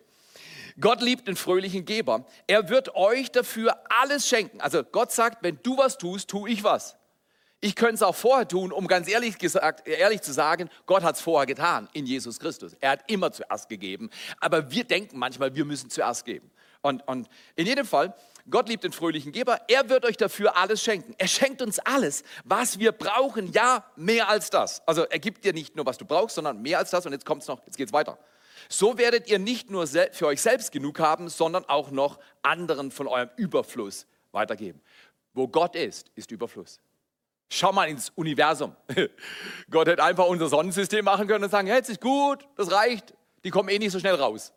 [0.81, 2.25] Gott liebt den fröhlichen Geber.
[2.47, 4.61] Er wird euch dafür alles schenken.
[4.61, 6.97] Also Gott sagt, wenn du was tust, tue ich was.
[7.61, 11.17] Ich könnte es auch vorher tun, um ganz ehrlich, gesagt, ehrlich zu sagen, Gott hat
[11.17, 12.77] es vorher getan in Jesus Christus.
[12.81, 14.11] Er hat immer zuerst gegeben.
[14.39, 16.53] Aber wir denken manchmal, wir müssen zuerst geben.
[16.83, 18.15] Und, und in jedem Fall,
[18.49, 19.61] Gott liebt den fröhlichen Geber.
[19.67, 21.17] Er wird euch dafür alles schenken.
[21.19, 23.51] Er schenkt uns alles, was wir brauchen.
[23.53, 24.87] Ja, mehr als das.
[24.87, 27.05] Also er gibt dir nicht nur, was du brauchst, sondern mehr als das.
[27.05, 28.17] Und jetzt kommt es noch, jetzt geht es weiter.
[28.69, 33.07] So werdet ihr nicht nur für euch selbst genug haben, sondern auch noch anderen von
[33.07, 34.81] eurem Überfluss weitergeben.
[35.33, 36.81] Wo Gott ist, ist Überfluss.
[37.51, 38.77] Schau mal ins Universum.
[39.71, 43.15] Gott hätte einfach unser Sonnensystem machen können und sagen, jetzt ist gut, das reicht,
[43.45, 44.53] die kommen eh nicht so schnell raus.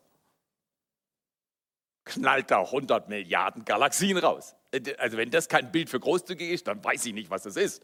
[2.04, 4.56] Knallt da 100 Milliarden Galaxien raus.
[4.98, 7.82] Also wenn das kein Bild für großzügig ist, dann weiß ich nicht, was das ist.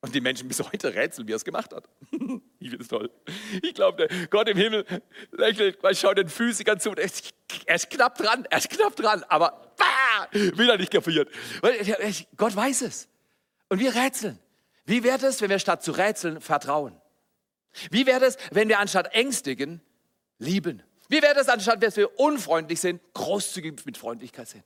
[0.00, 1.88] Und die Menschen bis heute rätseln, wie er es gemacht hat.
[2.58, 3.10] ich finde es toll.
[3.62, 4.84] Ich glaube, Gott im Himmel
[5.32, 6.90] lächelt, man schaut den Physikern zu.
[6.90, 7.32] Er ist,
[7.64, 11.28] er ist knapp dran, er ist knapp dran, aber bah, wieder nicht kapiert.
[12.36, 13.08] Gott weiß es.
[13.68, 14.38] Und wir rätseln.
[14.84, 17.00] Wie wäre es, wenn wir statt zu rätseln vertrauen?
[17.90, 19.80] Wie wäre es, wenn wir anstatt ängstigen
[20.38, 20.82] lieben?
[21.08, 24.64] Wie wäre es, anstatt dass wir unfreundlich sind, großzügig mit Freundlichkeit sind?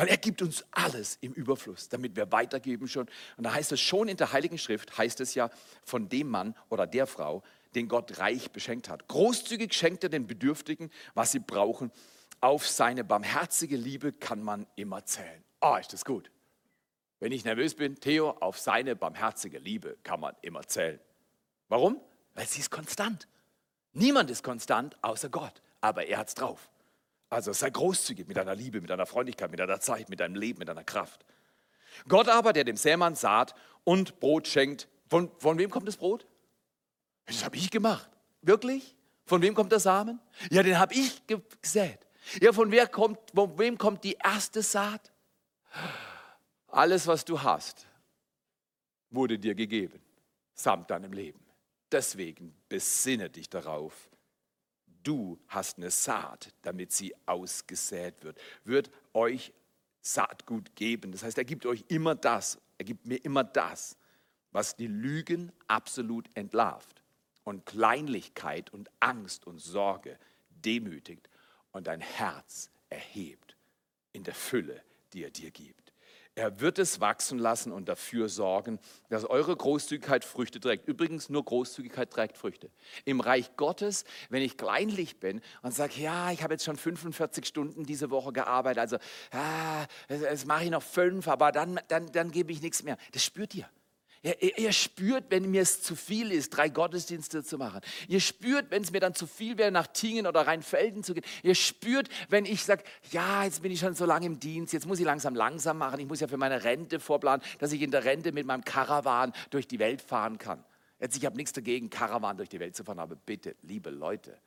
[0.00, 3.06] Weil er gibt uns alles im Überfluss, damit wir weitergeben schon.
[3.36, 5.50] Und da heißt es schon in der Heiligen Schrift, heißt es ja
[5.84, 7.42] von dem Mann oder der Frau,
[7.74, 9.08] den Gott reich beschenkt hat.
[9.08, 11.92] Großzügig schenkt er den Bedürftigen, was sie brauchen.
[12.40, 15.44] Auf seine barmherzige Liebe kann man immer zählen.
[15.60, 16.30] Ah, ist das gut.
[17.18, 20.98] Wenn ich nervös bin, Theo, auf seine barmherzige Liebe kann man immer zählen.
[21.68, 22.00] Warum?
[22.32, 23.28] Weil sie ist konstant.
[23.92, 26.70] Niemand ist konstant außer Gott, aber er hat's drauf.
[27.30, 30.58] Also sei großzügig mit deiner Liebe, mit deiner Freundlichkeit, mit deiner Zeit, mit deinem Leben,
[30.58, 31.24] mit deiner Kraft.
[32.08, 33.54] Gott aber, der dem Sämann Saat
[33.84, 36.26] und Brot schenkt, von, von wem kommt das Brot?
[37.26, 38.10] Das habe ich gemacht.
[38.42, 38.96] Wirklich?
[39.26, 40.20] Von wem kommt der Samen?
[40.50, 41.22] Ja, den habe ich
[41.62, 42.00] gesät.
[42.40, 45.12] Ja, von, wer kommt, von wem kommt die erste Saat?
[46.66, 47.86] Alles, was du hast,
[49.10, 50.00] wurde dir gegeben,
[50.54, 51.40] samt deinem Leben.
[51.92, 54.09] Deswegen besinne dich darauf,
[55.02, 58.38] du hast eine Saat, damit sie ausgesät wird.
[58.64, 59.52] Wird euch
[60.02, 61.12] Saatgut geben.
[61.12, 63.96] Das heißt, er gibt euch immer das, er gibt mir immer das,
[64.52, 67.02] was die Lügen absolut entlarvt
[67.44, 70.18] und Kleinlichkeit und Angst und Sorge
[70.50, 71.28] demütigt
[71.72, 73.56] und dein Herz erhebt
[74.12, 74.82] in der Fülle,
[75.12, 75.89] die er dir gibt.
[76.40, 78.78] Er wird es wachsen lassen und dafür sorgen,
[79.10, 80.88] dass eure Großzügigkeit Früchte trägt.
[80.88, 82.70] Übrigens, nur Großzügigkeit trägt Früchte.
[83.04, 87.46] Im Reich Gottes, wenn ich kleinlich bin und sage, ja, ich habe jetzt schon 45
[87.46, 88.96] Stunden diese Woche gearbeitet, also
[89.34, 92.96] ja, jetzt mache ich noch fünf, aber dann, dann, dann gebe ich nichts mehr.
[93.12, 93.68] Das spürt ihr.
[94.22, 97.80] Ihr, ihr, spürt, wenn mir es zu viel ist, drei Gottesdienste zu machen.
[98.06, 101.24] Ihr spürt, wenn es mir dann zu viel wäre, nach Tingen oder Rheinfelden zu gehen.
[101.42, 104.86] Ihr spürt, wenn ich sage, ja, jetzt bin ich schon so lange im Dienst, jetzt
[104.86, 106.00] muss ich langsam langsam machen.
[106.00, 109.32] Ich muss ja für meine Rente vorplanen, dass ich in der Rente mit meinem Karawan
[109.48, 110.62] durch die Welt fahren kann.
[111.00, 114.38] Jetzt, ich habe nichts dagegen, Karawan durch die Welt zu fahren, aber bitte, liebe Leute,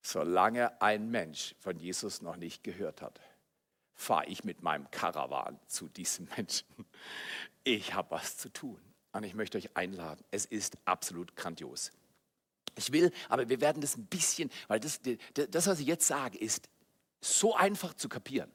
[0.00, 3.20] solange ein Mensch von Jesus noch nicht gehört hat,
[4.00, 6.66] fahre ich mit meinem Karawan zu diesem Menschen.
[7.64, 8.80] Ich habe was zu tun
[9.12, 10.24] und ich möchte euch einladen.
[10.30, 11.92] Es ist absolut grandios.
[12.76, 15.00] Ich will, aber wir werden das ein bisschen, weil das,
[15.34, 16.68] das, was ich jetzt sage, ist
[17.20, 18.50] so einfach zu kapieren,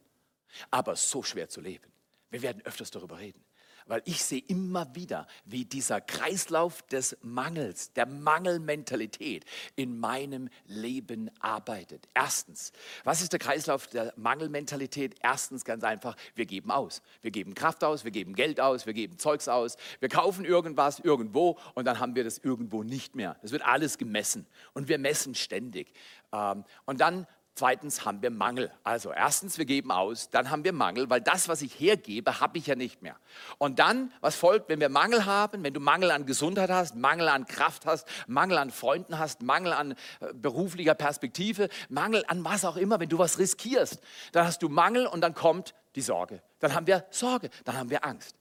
[0.71, 1.91] aber so schwer zu leben.
[2.31, 3.45] Wir werden öfters darüber reden
[3.87, 11.29] weil ich sehe immer wieder, wie dieser Kreislauf des Mangels, der Mangelmentalität in meinem Leben
[11.39, 12.07] arbeitet.
[12.13, 12.71] Erstens,
[13.03, 15.15] was ist der Kreislauf der Mangelmentalität?
[15.21, 17.01] Erstens ganz einfach, wir geben aus.
[17.21, 20.99] Wir geben Kraft aus, wir geben Geld aus, wir geben Zeugs aus, wir kaufen irgendwas
[20.99, 23.37] irgendwo und dann haben wir das irgendwo nicht mehr.
[23.41, 25.93] Das wird alles gemessen und wir messen ständig.
[26.31, 27.27] Ähm, und dann
[27.57, 28.69] Zweitens haben wir Mangel.
[28.83, 32.57] Also erstens, wir geben aus, dann haben wir Mangel, weil das, was ich hergebe, habe
[32.57, 33.15] ich ja nicht mehr.
[33.57, 37.29] Und dann, was folgt, wenn wir Mangel haben, wenn du Mangel an Gesundheit hast, Mangel
[37.29, 42.65] an Kraft hast, Mangel an Freunden hast, Mangel an äh, beruflicher Perspektive, Mangel an was
[42.65, 44.01] auch immer, wenn du was riskierst,
[44.33, 46.41] dann hast du Mangel und dann kommt die Sorge.
[46.59, 48.35] Dann haben wir Sorge, dann haben wir Angst.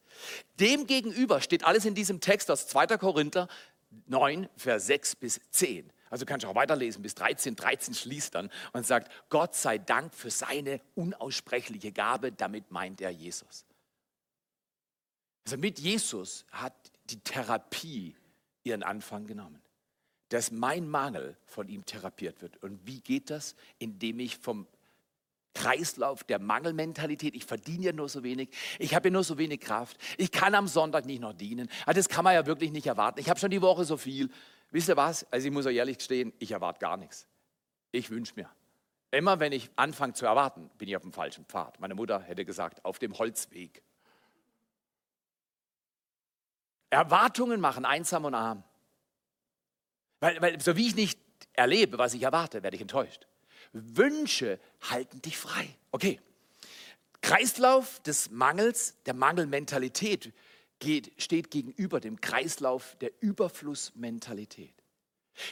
[0.59, 2.99] Demgegenüber steht alles in diesem Text aus 2.
[2.99, 3.47] Korinther
[4.07, 5.93] 9, Vers 6 bis 10.
[6.11, 7.57] Also kannst du auch weiterlesen bis 13.
[7.57, 13.11] 13 schließt dann und sagt, Gott sei Dank für seine unaussprechliche Gabe, damit meint er
[13.11, 13.65] Jesus.
[15.45, 16.75] Also mit Jesus hat
[17.11, 18.17] die Therapie
[18.65, 19.61] ihren Anfang genommen.
[20.31, 22.63] Dass mein Mangel von ihm therapiert wird.
[22.63, 23.55] Und wie geht das?
[23.79, 24.67] Indem ich vom
[25.55, 27.35] Kreislauf der Mangelmentalität.
[27.37, 28.49] Ich verdiene ja nur so wenig.
[28.79, 29.97] Ich habe ja nur so wenig Kraft.
[30.19, 31.69] Ich kann am Sonntag nicht noch dienen.
[31.87, 33.21] Also das kann man ja wirklich nicht erwarten.
[33.21, 34.31] Ich habe schon die Woche so viel.
[34.75, 35.25] Wisst ihr was?
[35.31, 37.29] Also ich muss euch ehrlich gestehen, ich erwarte gar nichts.
[37.93, 38.51] Ich wünsche mir.
[39.13, 41.79] Immer wenn ich anfange zu erwarten, bin ich auf dem falschen Pfad.
[41.79, 43.85] Meine Mutter hätte gesagt, auf dem Holzweg.
[46.91, 48.65] Erwartungen machen einsam und arm.
[50.19, 51.21] Weil, weil so wie ich nicht
[51.53, 53.29] erlebe, was ich erwarte, werde ich enttäuscht.
[53.73, 54.59] Wünsche
[54.91, 55.69] halten dich frei.
[55.93, 56.21] Okay.
[57.21, 60.33] Kreislauf des Mangels, der Mangelmentalität
[60.79, 64.75] geht, steht gegenüber dem Kreislauf der Überflussmentalität.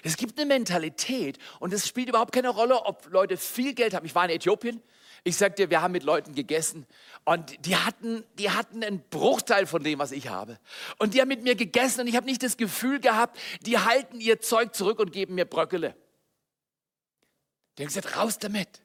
[0.02, 4.06] Es gibt eine Mentalität und es spielt überhaupt keine Rolle, ob Leute viel Geld haben.
[4.06, 4.80] Ich war in Äthiopien.
[5.24, 6.86] Ich sag dir, wir haben mit Leuten gegessen
[7.24, 10.58] und die hatten, die hatten einen Bruchteil von dem, was ich habe.
[10.98, 14.20] Und die haben mit mir gegessen und ich habe nicht das Gefühl gehabt, die halten
[14.20, 15.94] ihr Zeug zurück und geben mir Bröckele.
[17.78, 18.81] Die haben gesagt, raus damit.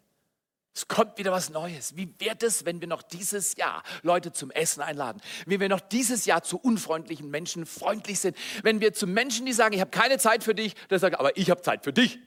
[0.78, 1.96] Es kommt wieder was Neues.
[1.98, 5.20] Wie wird es, wenn wir noch dieses Jahr Leute zum Essen einladen?
[5.48, 8.38] Wie wir noch dieses Jahr zu unfreundlichen Menschen freundlich sind?
[8.62, 11.36] Wenn wir zu Menschen, die sagen, ich habe keine Zeit für dich, dann sagen, aber
[11.36, 12.20] ich habe Zeit für dich.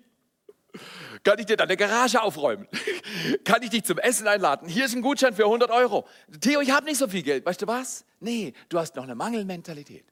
[1.23, 2.67] Kann ich dir deine Garage aufräumen?
[3.45, 4.69] Kann ich dich zum Essen einladen?
[4.69, 6.09] Hier ist ein Gutschein für 100 Euro.
[6.41, 7.47] Theo, ich habe nicht so viel Geld.
[7.47, 8.05] Weißt du was?
[8.19, 10.07] Nee, du hast noch eine Mangelmentalität.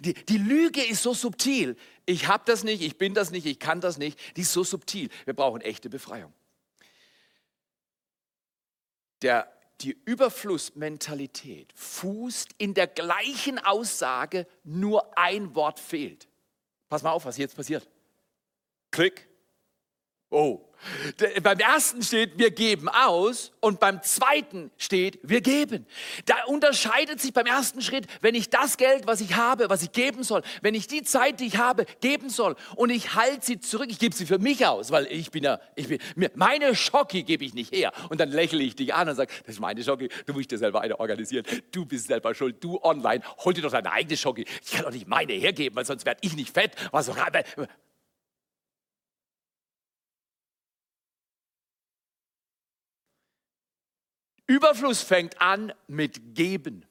[0.00, 1.78] Die, die Lüge ist so subtil.
[2.04, 4.18] Ich habe das nicht, ich bin das nicht, ich kann das nicht.
[4.36, 5.08] Die ist so subtil.
[5.24, 6.34] Wir brauchen echte Befreiung.
[9.22, 9.50] Der,
[9.80, 16.28] die Überflussmentalität fußt in der gleichen Aussage, nur ein Wort fehlt.
[16.88, 17.88] Pass mal auf, was jetzt passiert.
[18.90, 19.29] Klick.
[20.30, 20.60] Oh.
[21.42, 25.86] Beim ersten steht, wir geben aus und beim zweiten steht, wir geben.
[26.24, 29.92] Da unterscheidet sich beim ersten Schritt, wenn ich das Geld, was ich habe, was ich
[29.92, 33.60] geben soll, wenn ich die Zeit, die ich habe, geben soll und ich halte sie
[33.60, 35.98] zurück, ich gebe sie für mich aus, weil ich bin ja, ich bin,
[36.34, 37.92] meine Schocki gebe ich nicht her.
[38.08, 40.58] Und dann lächle ich dich an und sage, das ist meine Schocki, du musst dir
[40.58, 44.46] selber eine organisieren, du bist selber schuld, du online, hol dir doch deine eigene Schocki.
[44.64, 46.72] Ich kann doch nicht meine hergeben, weil sonst werde ich nicht fett.
[46.90, 47.14] Was so,
[54.50, 56.84] Überfluss fängt an mit Geben.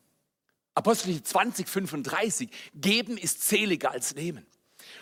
[0.75, 2.49] Apostel 20, 35.
[2.73, 4.45] Geben ist zähliger als nehmen.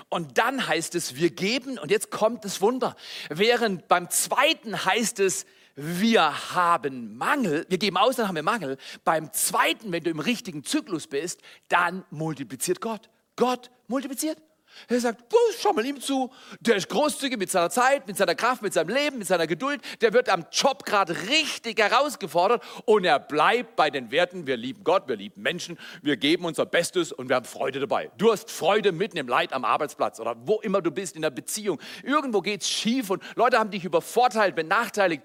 [0.10, 2.96] Und dann heißt es, wir geben, und jetzt kommt das Wunder.
[3.30, 5.46] Während beim zweiten heißt es,
[5.76, 8.78] wir haben Mangel, wir geben aus, dann haben wir Mangel.
[9.04, 13.12] Beim zweiten, wenn du im richtigen Zyklus bist, dann multipliziert Gott.
[13.36, 14.42] Gott multipliziert.
[14.88, 15.24] Er sagt,
[15.60, 18.90] schau mal ihm zu, der ist großzügig mit seiner Zeit, mit seiner Kraft, mit seinem
[18.90, 19.82] Leben, mit seiner Geduld.
[20.02, 24.84] Der wird am Job gerade richtig herausgefordert und er bleibt bei den Werten, wir lieben
[24.84, 28.12] Gott, wir lieben Menschen, wir geben unser Bestes und wir haben Freude dabei.
[28.18, 31.32] Du hast Freude mitten im Leid am Arbeitsplatz oder wo immer du bist in der
[31.32, 31.80] Beziehung.
[32.04, 35.24] Irgendwo geht es schief und Leute haben dich übervorteilt, benachteiligt.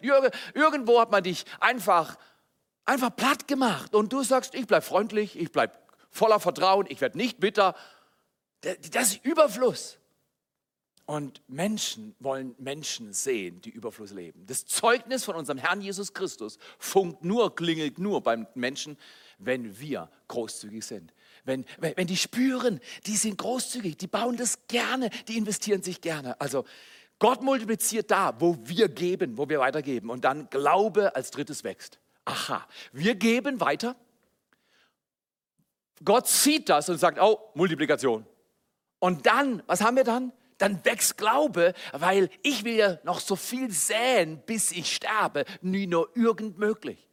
[0.55, 2.17] Irgendwo hat man dich einfach,
[2.85, 5.75] einfach platt gemacht und du sagst, ich bleibe freundlich, ich bleibe
[6.11, 7.75] voller Vertrauen, ich werde nicht bitter
[8.63, 9.99] das ist Überfluss.
[11.05, 14.47] Und Menschen wollen Menschen sehen, die Überfluss leben.
[14.47, 18.97] Das Zeugnis von unserem Herrn Jesus Christus funkt nur, klingelt nur beim Menschen,
[19.39, 21.13] wenn wir großzügig sind.
[21.45, 26.41] Wenn, wenn die spüren, die sind großzügig, die bauen das gerne, die investieren sich gerne.
[26.41, 26.65] Also
[27.19, 30.09] Gott multipliziert da, wo wir geben, wo wir weitergeben.
[30.09, 31.99] Und dann Glaube als drittes wächst.
[32.25, 33.97] Aha, wir geben weiter.
[36.05, 38.25] Gott sieht das und sagt, oh, Multiplikation.
[39.03, 40.33] Und dann, was haben wir dann?
[40.59, 45.89] Dann wächst Glaube, weil ich will ja noch so viel säen, bis ich sterbe, nie
[45.89, 47.09] nur irgend möglich.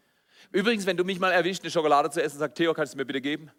[0.51, 3.05] Übrigens, wenn du mich mal erwischt, eine Schokolade zu essen, sag Theo, kannst du mir
[3.05, 3.49] bitte geben?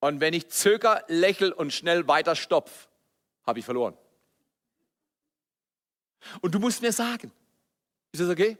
[0.00, 2.88] Und wenn ich zöger, lächel und schnell weiter stopf,
[3.46, 3.96] habe ich verloren.
[6.40, 7.30] Und du musst mir sagen,
[8.10, 8.58] ist das okay?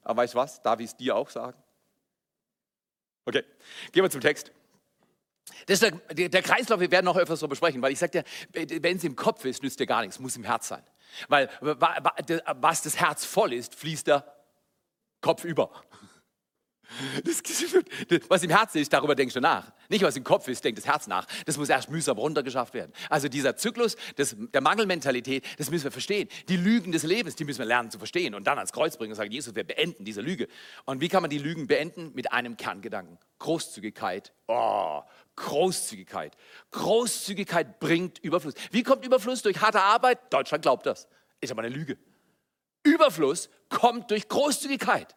[0.00, 0.62] Aber weißt du was?
[0.62, 1.62] Darf ich es dir auch sagen?
[3.26, 3.44] Okay,
[3.92, 4.50] gehen wir zum Text.
[5.66, 8.82] Das ist der, der, Kreislauf, wir werden noch öfters so besprechen, weil ich sage dir,
[8.82, 10.82] wenn es im Kopf ist, nützt dir gar nichts, muss im Herz sein.
[11.28, 14.24] Weil was das Herz voll ist, fließt der
[15.20, 15.70] Kopf über.
[17.24, 17.42] Das,
[18.28, 19.72] was im Herzen ist, darüber denkst du nach.
[19.88, 21.26] Nicht, was im Kopf ist, denkt das Herz nach.
[21.44, 22.92] Das muss erst mühsam runtergeschafft werden.
[23.10, 26.28] Also dieser Zyklus des, der Mangelmentalität, das müssen wir verstehen.
[26.48, 29.12] Die Lügen des Lebens, die müssen wir lernen zu verstehen und dann ans Kreuz bringen
[29.12, 30.48] und sagen, Jesus, wir beenden diese Lüge.
[30.86, 32.12] Und wie kann man die Lügen beenden?
[32.14, 33.18] Mit einem Kerngedanken.
[33.38, 34.32] Großzügigkeit.
[34.46, 35.02] Oh,
[35.36, 36.36] Großzügigkeit.
[36.70, 38.54] Großzügigkeit bringt Überfluss.
[38.70, 39.42] Wie kommt Überfluss?
[39.42, 40.32] Durch harte Arbeit?
[40.32, 41.06] Deutschland glaubt das.
[41.40, 41.98] Ist aber eine Lüge.
[42.82, 45.14] Überfluss kommt durch Großzügigkeit.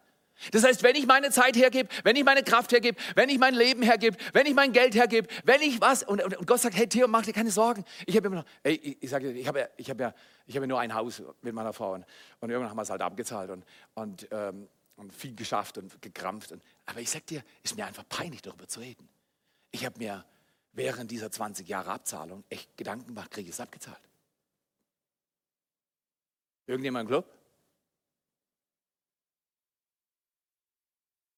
[0.51, 3.53] Das heißt, wenn ich meine Zeit hergebe, wenn ich meine Kraft hergebe, wenn ich mein
[3.53, 6.87] Leben hergebe, wenn ich mein Geld hergebe, wenn ich was, und, und, Gott sagt, hey
[6.87, 7.85] Theo, mach dir keine Sorgen.
[8.05, 10.13] Ich habe immer noch, ey, ich, sage, ich habe ja, ich habe ja,
[10.47, 12.05] ich habe nur ein Haus mit meiner Frau und,
[12.39, 16.51] und irgendwann haben wir es halt abgezahlt und, und, ähm, und viel geschafft und gekrampft.
[16.51, 19.07] Und, aber ich sage dir, ist mir einfach peinlich, darüber zu reden.
[19.71, 20.25] Ich habe mir
[20.73, 24.01] während dieser 20 Jahre Abzahlung echt Gedanken gemacht, kriege ich es abgezahlt?
[26.67, 27.40] Irgendjemand im Club?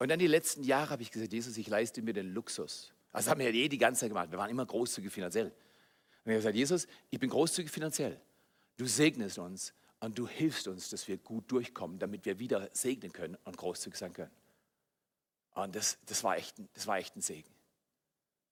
[0.04, 2.92] Und dann die letzten Jahre habe ich gesagt, Jesus, ich leiste mir den Luxus.
[3.14, 4.30] Das haben wir ja eh die ganze Zeit gemacht.
[4.32, 5.46] Wir waren immer großzügig finanziell.
[5.46, 5.54] Und
[6.26, 8.20] ich habe gesagt, Jesus, ich bin großzügig finanziell.
[8.76, 13.14] Du segnest uns und du hilfst uns, dass wir gut durchkommen, damit wir wieder segnen
[13.14, 14.32] können und großzügig sein können.
[15.54, 17.50] Und das, das, war, echt, das war echt ein Segen.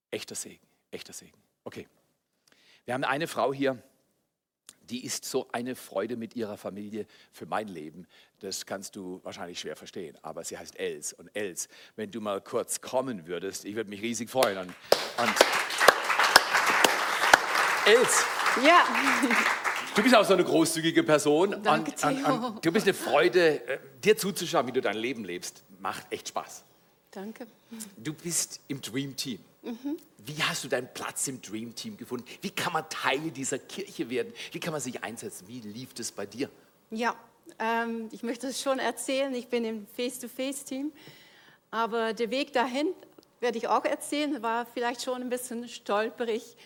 [0.09, 1.37] Echter Segen, echter Segen.
[1.65, 1.85] Okay.
[2.85, 3.83] Wir haben eine Frau hier,
[4.89, 8.07] die ist so eine Freude mit ihrer Familie für mein Leben.
[8.39, 11.13] Das kannst du wahrscheinlich schwer verstehen, aber sie heißt Els.
[11.13, 14.57] Und Els, wenn du mal kurz kommen würdest, ich würde mich riesig freuen.
[14.57, 14.69] Und,
[15.17, 15.35] und
[17.85, 18.25] Els.
[18.63, 18.85] Ja.
[19.95, 21.61] Du bist auch so eine großzügige Person.
[21.63, 25.25] Danke, und, und, und du bist eine Freude, äh, dir zuzuschauen, wie du dein Leben
[25.25, 25.63] lebst.
[25.79, 26.63] Macht echt Spaß.
[27.11, 27.47] Danke.
[27.97, 29.39] Du bist im Dream Team.
[29.63, 32.25] Wie hast du deinen Platz im Dream Team gefunden?
[32.41, 34.33] Wie kann man Teil dieser Kirche werden?
[34.51, 35.47] Wie kann man sich einsetzen?
[35.47, 36.49] Wie lief das bei dir?
[36.89, 37.15] Ja,
[37.59, 39.33] ähm, ich möchte es schon erzählen.
[39.35, 40.91] Ich bin im Face-to-Face-Team.
[41.69, 42.87] Aber der Weg dahin
[43.39, 46.57] werde ich auch erzählen, war vielleicht schon ein bisschen stolperig.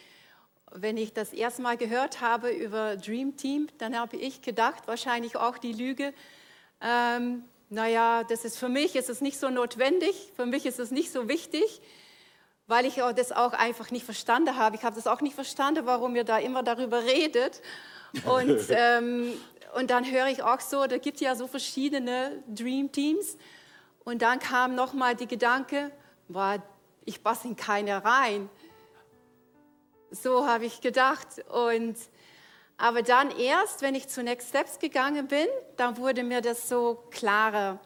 [0.71, 5.37] Wenn ich das erste Mal gehört habe über Dream Team, dann habe ich gedacht, wahrscheinlich
[5.37, 6.13] auch die Lüge,
[6.81, 10.91] ähm, naja, das ist für mich ist es nicht so notwendig, für mich ist es
[10.91, 11.81] nicht so wichtig,
[12.67, 14.75] weil ich das auch einfach nicht verstanden habe.
[14.75, 17.61] Ich habe das auch nicht verstanden, warum ihr da immer darüber redet.
[18.25, 19.33] Und, ähm,
[19.75, 23.37] und dann höre ich auch so, da gibt es ja so verschiedene Dream Teams.
[24.03, 25.91] Und dann kam nochmal die Gedanke,
[26.27, 26.61] boah,
[27.05, 28.49] ich passe in keine rein.
[30.09, 31.27] So habe ich gedacht.
[31.49, 31.97] Und,
[32.77, 37.03] aber dann erst, wenn ich zu Next Steps gegangen bin, dann wurde mir das so
[37.11, 37.79] klarer.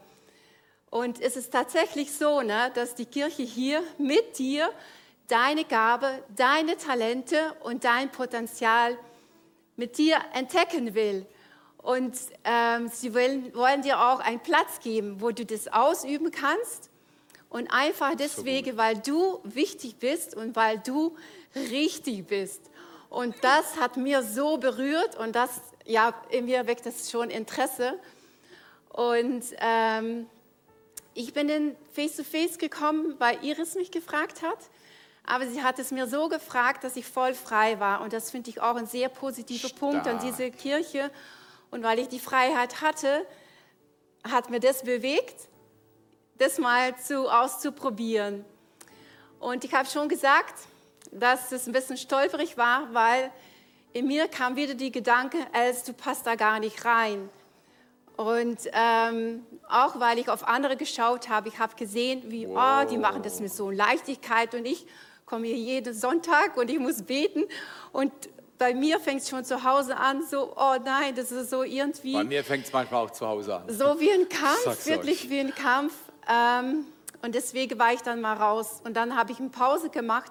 [0.90, 4.70] Und es ist tatsächlich so, ne, dass die Kirche hier mit dir
[5.28, 8.98] deine Gabe, deine Talente und dein Potenzial
[9.76, 11.26] mit dir entdecken will.
[11.78, 12.14] Und
[12.44, 16.90] ähm, sie wollen, wollen dir auch einen Platz geben, wo du das ausüben kannst.
[17.48, 21.16] Und einfach deswegen, weil du wichtig bist und weil du
[21.54, 22.60] richtig bist.
[23.08, 27.98] Und das hat mir so berührt und das, ja, in mir weckt das schon Interesse.
[28.90, 30.26] Und ähm,
[31.20, 34.58] ich bin in Face-to-Face gekommen, weil Iris mich gefragt hat.
[35.24, 38.00] Aber sie hat es mir so gefragt, dass ich voll frei war.
[38.00, 40.36] Und das finde ich auch ein sehr positiver Punkt an Stark.
[40.36, 41.10] diese Kirche.
[41.70, 43.26] Und weil ich die Freiheit hatte,
[44.28, 45.48] hat mir das bewegt,
[46.38, 48.44] das mal zu, auszuprobieren.
[49.38, 50.54] Und ich habe schon gesagt,
[51.12, 53.30] dass es ein bisschen stolperig war, weil
[53.92, 57.28] in mir kam wieder die Gedanke, als du passt da gar nicht rein.
[58.20, 62.98] Und ähm, auch weil ich auf andere geschaut habe, ich habe gesehen, wie, oh, die
[62.98, 64.86] machen das mit so Leichtigkeit und ich
[65.24, 67.44] komme hier jeden Sonntag und ich muss beten.
[67.92, 68.12] Und
[68.58, 72.12] bei mir fängt es schon zu Hause an, so, oh nein, das ist so irgendwie
[72.12, 73.62] Bei mir fängt es manchmal auch zu Hause an.
[73.70, 75.30] so wie ein Kampf, wirklich euch.
[75.30, 75.94] wie ein Kampf.
[76.28, 76.84] Ähm,
[77.22, 78.82] und deswegen war ich dann mal raus.
[78.84, 80.30] Und dann habe ich eine Pause gemacht.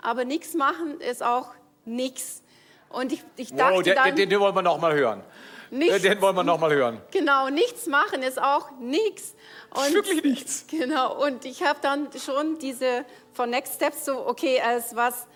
[0.00, 1.50] Aber nichts machen ist auch
[1.84, 2.42] nichts.
[2.88, 5.22] Und ich, ich dachte Wow, den, dann, den, den wollen wir noch mal hören.
[5.70, 6.02] Nichts.
[6.02, 7.00] Den wollen wir noch mal hören.
[7.10, 9.34] genau, nichts machen ist auch nichts.
[9.70, 10.64] Und, Wirklich nichts.
[10.68, 11.24] Genau.
[11.24, 15.26] Und ich habe dann schon diese von Next Steps so, okay, als was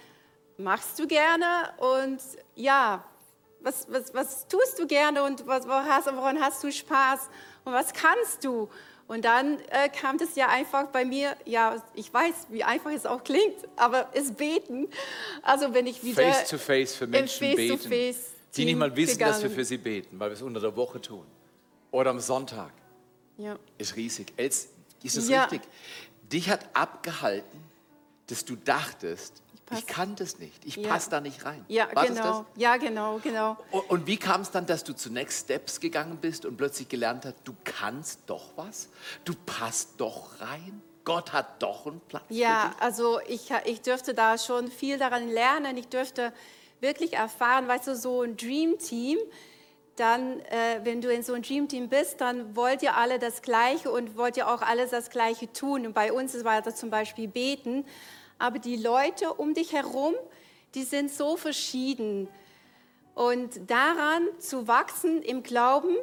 [0.57, 1.47] machst du gerne?
[1.79, 2.21] Und
[2.55, 3.05] ja,
[3.61, 7.29] was, was, was tust du gerne und was, woran, hast, du Spaß?
[7.65, 8.69] Und was kannst du?
[9.09, 13.05] Und dann äh, kam das ja einfach bei mir, ja, ich weiß, wie einfach es
[13.05, 14.89] auch klingt, aber es beten.
[15.43, 18.95] Also wenn ich wieder Face to face für Menschen im beten, Face-to-Face die nicht mal
[18.97, 19.55] wissen, dass wir gegangen.
[19.55, 21.27] für sie beten, weil wir es unter der Woche tun.
[21.91, 22.73] Oder am Sonntag.
[23.39, 23.59] ja.
[23.79, 24.33] Ist riesig.
[24.37, 24.69] Els,
[25.03, 25.45] ist es Ja.
[25.45, 25.63] richtig?
[26.33, 27.59] Dich hat abgehalten,
[28.29, 30.89] dass du dachtest, ich, pass- kann das nicht, ich Ja.
[30.89, 31.65] passe da nicht rein.
[31.69, 32.47] Ja, War genau.
[32.57, 33.57] Ja, genau, genau.
[33.71, 36.89] Und, und wie kam es dann, dass du zu Next Steps gegangen bist und plötzlich
[36.89, 38.89] gelernt hast, du kannst doch was?
[39.25, 40.81] Du passt doch rein?
[41.05, 45.77] Gott hat doch einen Platz Ja, also ich, ich dürfte da schon viel daran lernen.
[45.77, 46.33] Ich dürfte
[46.83, 49.19] wirklich erfahren, weißt du, so ein Dream Team,
[49.97, 53.41] dann, äh, wenn du in so einem Dream Team bist, dann wollt ihr alle das
[53.43, 55.87] Gleiche und wollt ihr auch alles das Gleiche tun.
[55.87, 57.85] Und bei uns war das zum Beispiel beten.
[58.39, 60.15] Aber die Leute um dich herum,
[60.75, 62.29] die sind so verschieden.
[63.15, 65.95] Und daran zu wachsen im Glauben,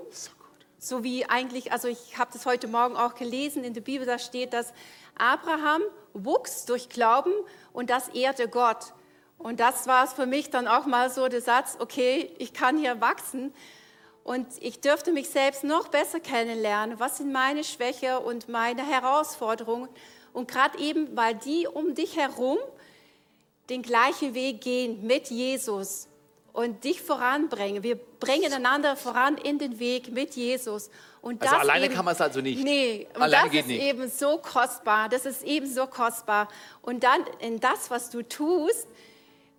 [0.78, 4.20] so wie eigentlich, also ich habe das heute Morgen auch gelesen in der Bibel, da
[4.20, 4.72] steht, dass
[5.18, 5.82] Abraham
[6.14, 7.34] wuchs durch Glauben
[7.74, 8.94] und das ehrte Gott.
[9.40, 12.78] Und das war es für mich dann auch mal so der Satz, okay, ich kann
[12.78, 13.54] hier wachsen
[14.24, 17.00] und ich dürfte mich selbst noch besser kennenlernen.
[17.00, 19.90] Was sind meine Schwächen und meine Herausforderungen?
[20.34, 22.58] Und gerade eben, weil die um dich herum
[23.70, 26.08] den gleichen Weg gehen mit Jesus
[26.52, 27.82] und dich voranbringen.
[27.82, 30.90] Wir bringen einander voran in den Weg mit Jesus.
[31.22, 32.64] Und Also das alleine eben, kann man es also nicht.
[32.64, 33.84] Nee, und Alleine das geht ist nicht.
[33.84, 35.08] eben so kostbar.
[35.10, 36.50] Das ist eben so kostbar.
[36.82, 38.88] Und dann in das, was du tust,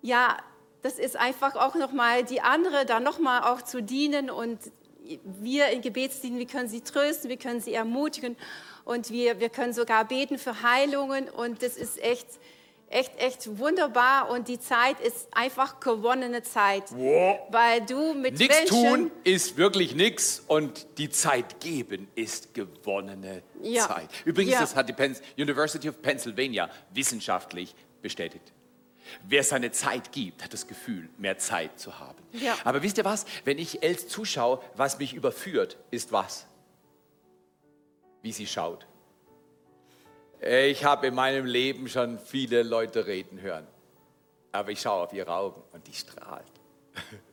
[0.03, 0.37] ja,
[0.83, 4.59] das ist einfach auch nochmal die andere, da nochmal auch zu dienen und
[5.25, 8.37] wir in Gebetsdiensten, wir können sie trösten, wir können sie ermutigen
[8.85, 12.27] und wir, wir können sogar beten für Heilungen und das ist echt,
[12.89, 18.89] echt, echt wunderbar und die Zeit ist einfach gewonnene Zeit, weil du mit Nichts Menschen...
[18.89, 23.87] tun ist wirklich nichts und die Zeit geben ist gewonnene Ja.
[23.89, 24.09] Zeit.
[24.25, 24.61] Übrigens, Ja.
[24.61, 28.53] das hat die Penn University of Pennsylvania wissenschaftlich bestätigt.
[29.23, 32.19] Wer seine Zeit gibt, hat das Gefühl, mehr Zeit zu haben.
[32.33, 32.57] Ja.
[32.65, 33.25] Aber wisst ihr was?
[33.45, 36.47] Wenn ich Els zuschaue, was mich überführt, ist was?
[38.23, 38.87] Wie sie schaut.
[40.41, 43.67] Ich habe in meinem Leben schon viele Leute reden hören.
[44.53, 46.45] Aber ich schaue auf ihre Augen und die strahlt.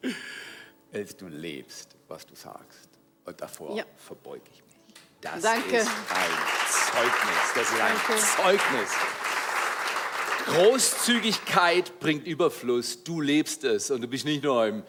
[0.92, 2.90] Els, du lebst, was du sagst.
[3.26, 3.84] Und davor Ja.
[3.98, 4.76] verbeuge ich mich.
[5.22, 5.78] Das Danke.
[5.78, 6.32] ist ein
[6.70, 7.54] Zeugnis.
[7.56, 8.22] Das ist ein Danke.
[8.24, 8.90] Zeugnis.
[10.48, 13.04] Großzügigkeit bringt Überfluss.
[13.04, 14.84] Du lebst es und du bist nicht nur im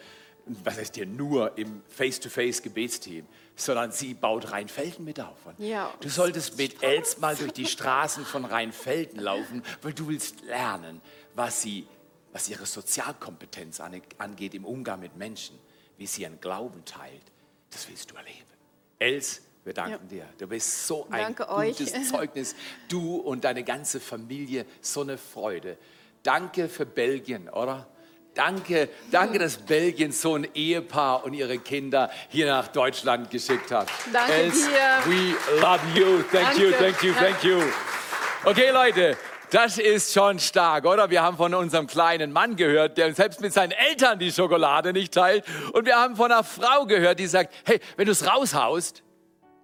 [0.63, 3.23] was heißt hier nur im Face-to-Face-Gebetsteam,
[3.55, 5.37] sondern sie baut Rheinfelden mit auf.
[5.59, 5.93] Ja.
[6.01, 11.01] Du solltest mit Els mal durch die Straßen von Rheinfelden laufen, weil du willst lernen,
[11.35, 11.85] was, sie,
[12.31, 15.55] was ihre Sozialkompetenz an- angeht im Umgang mit Menschen,
[15.97, 17.21] wie sie ihren Glauben teilt.
[17.69, 18.35] Das willst du erleben.
[18.97, 20.25] Els, wir danken dir.
[20.39, 21.77] Du bist so ein Danke euch.
[21.77, 22.55] gutes Zeugnis.
[22.87, 25.77] Du und deine ganze Familie, so eine Freude.
[26.23, 27.87] Danke für Belgien, oder?
[28.33, 33.87] Danke, danke, dass Belgien so ein Ehepaar und ihre Kinder hier nach Deutschland geschickt hat.
[34.11, 35.11] Danke Els, dir.
[35.11, 36.23] We love you.
[36.31, 36.77] Thank you, Danke.
[36.79, 37.59] thank you, thank you.
[38.45, 39.17] Okay, Leute,
[39.51, 41.11] das ist schon stark, oder?
[41.11, 45.13] Wir haben von unserem kleinen Mann gehört, der selbst mit seinen Eltern die Schokolade nicht
[45.13, 45.43] teilt.
[45.73, 49.03] Und wir haben von einer Frau gehört, die sagt, hey, wenn du es raushaust,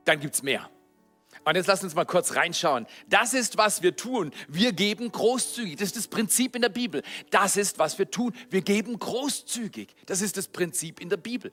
[0.06, 0.70] dann gibt's mehr.
[1.44, 2.88] Und jetzt lasst uns mal kurz reinschauen.
[3.08, 4.32] Das ist, was wir tun.
[4.48, 5.76] Wir geben großzügig.
[5.76, 7.04] Das ist das Prinzip in der Bibel.
[7.30, 8.34] Das ist, was wir tun.
[8.50, 9.96] Wir geben großzügig.
[10.08, 11.52] Das ist das Prinzip in der Bibel.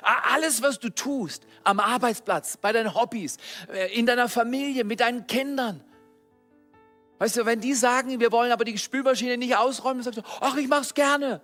[0.00, 3.36] A- Alles, was du tust, am Arbeitsplatz, bei deinen Hobbys,
[3.70, 5.84] äh, in deiner Familie, mit deinen Kindern.
[7.18, 10.56] Weißt du, wenn die sagen, wir wollen aber die Spülmaschine nicht ausräumen, sagst du, ach,
[10.56, 11.42] ich mach's gerne.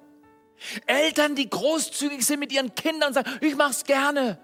[0.86, 4.38] Eltern, die großzügig sind mit ihren Kindern, sagen, ich mach's gerne.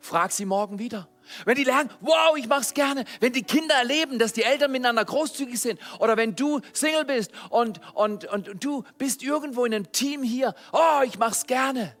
[0.00, 1.06] Frag sie morgen wieder.
[1.44, 3.04] Wenn die lernen, wow, ich mach's gerne.
[3.20, 5.80] Wenn die Kinder erleben, dass die Eltern miteinander großzügig sind.
[5.98, 10.22] Oder wenn du Single bist und, und, und, und du bist irgendwo in einem Team
[10.22, 11.96] hier, oh, ich mach's gerne.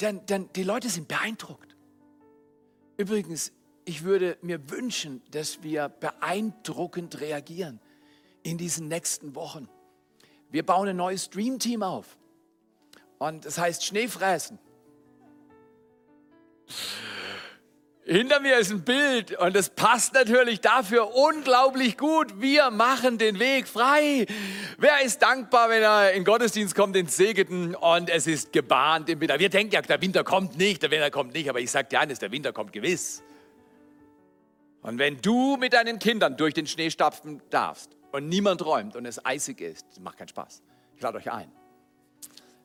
[0.00, 1.76] Denn, denn die Leute sind beeindruckt.
[2.96, 3.52] Übrigens,
[3.84, 7.80] ich würde mir wünschen, dass wir beeindruckend reagieren
[8.42, 9.68] in diesen nächsten Wochen.
[10.50, 12.16] Wir bauen ein neues Dream-Team auf.
[13.18, 14.58] Und das heißt Schneefräsen.
[18.10, 22.40] Hinter mir ist ein Bild und es passt natürlich dafür unglaublich gut.
[22.40, 24.26] Wir machen den Weg frei.
[24.78, 29.20] Wer ist dankbar, wenn er in Gottesdienst kommt, ins Segeten und es ist gebahnt im
[29.20, 29.38] Winter?
[29.38, 32.00] Wir denken ja, der Winter kommt nicht, der Winter kommt nicht, aber ich sage dir
[32.00, 33.22] eines, der Winter kommt gewiss.
[34.82, 39.06] Und wenn du mit deinen Kindern durch den Schnee stapfen darfst und niemand räumt und
[39.06, 40.64] es eisig ist, macht keinen Spaß.
[40.96, 41.52] Ich lade euch ein.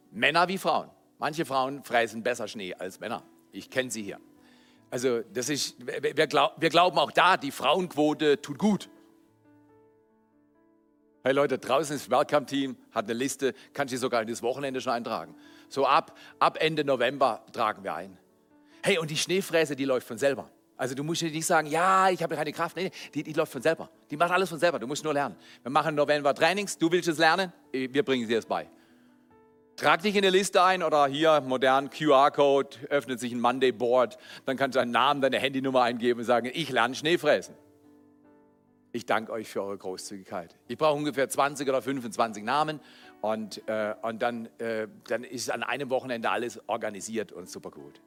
[0.09, 0.89] Männer wie Frauen.
[1.19, 3.21] Manche Frauen fräsen besser Schnee als Männer.
[3.51, 4.19] Ich kenne sie hier.
[4.89, 8.89] Also das ist, wir, wir, glaub, wir glauben auch da, die Frauenquote tut gut.
[11.23, 14.79] Hey Leute, draußen ist das Welcome-Team, hat eine Liste, kannst du sogar in das Wochenende
[14.79, 15.35] schon eintragen.
[15.69, 18.17] So ab, ab Ende November tragen wir ein.
[18.83, 20.51] Hey, und die Schneefräse, die läuft von selber.
[20.77, 22.75] Also du musst nicht sagen, ja, ich habe keine Kraft.
[22.75, 23.89] Nee, die, die läuft von selber.
[24.11, 25.35] Die macht alles von selber, du musst nur lernen.
[25.63, 28.69] Wir machen November Trainings, du willst es lernen, wir bringen dir es bei.
[29.75, 34.55] Trag dich in eine Liste ein oder hier modern QR-Code, öffnet sich ein Monday-Board, dann
[34.55, 37.55] kannst du deinen Namen, deine Handynummer eingeben und sagen, ich lerne Schneefräsen.
[38.93, 40.55] Ich danke euch für eure Großzügigkeit.
[40.69, 42.79] Ich brauche ungefähr 20 oder 25 Namen
[43.19, 47.99] und, äh, und dann, äh, dann ist an einem Wochenende alles organisiert und super gut.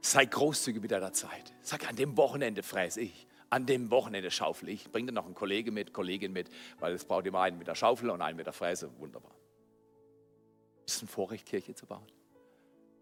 [0.00, 1.52] Sei großzügig mit deiner Zeit.
[1.60, 3.26] Sag, an dem Wochenende fräse ich.
[3.50, 4.92] An dem Wochenende schaufel ich.
[4.92, 7.74] Bring dir noch einen Kollege mit, Kollegin mit, weil es braucht immer einen mit der
[7.74, 8.90] Schaufel und einen mit der Fräse.
[8.98, 9.32] Wunderbar.
[10.86, 12.06] Ist es ein Vorrecht, Kirche zu bauen?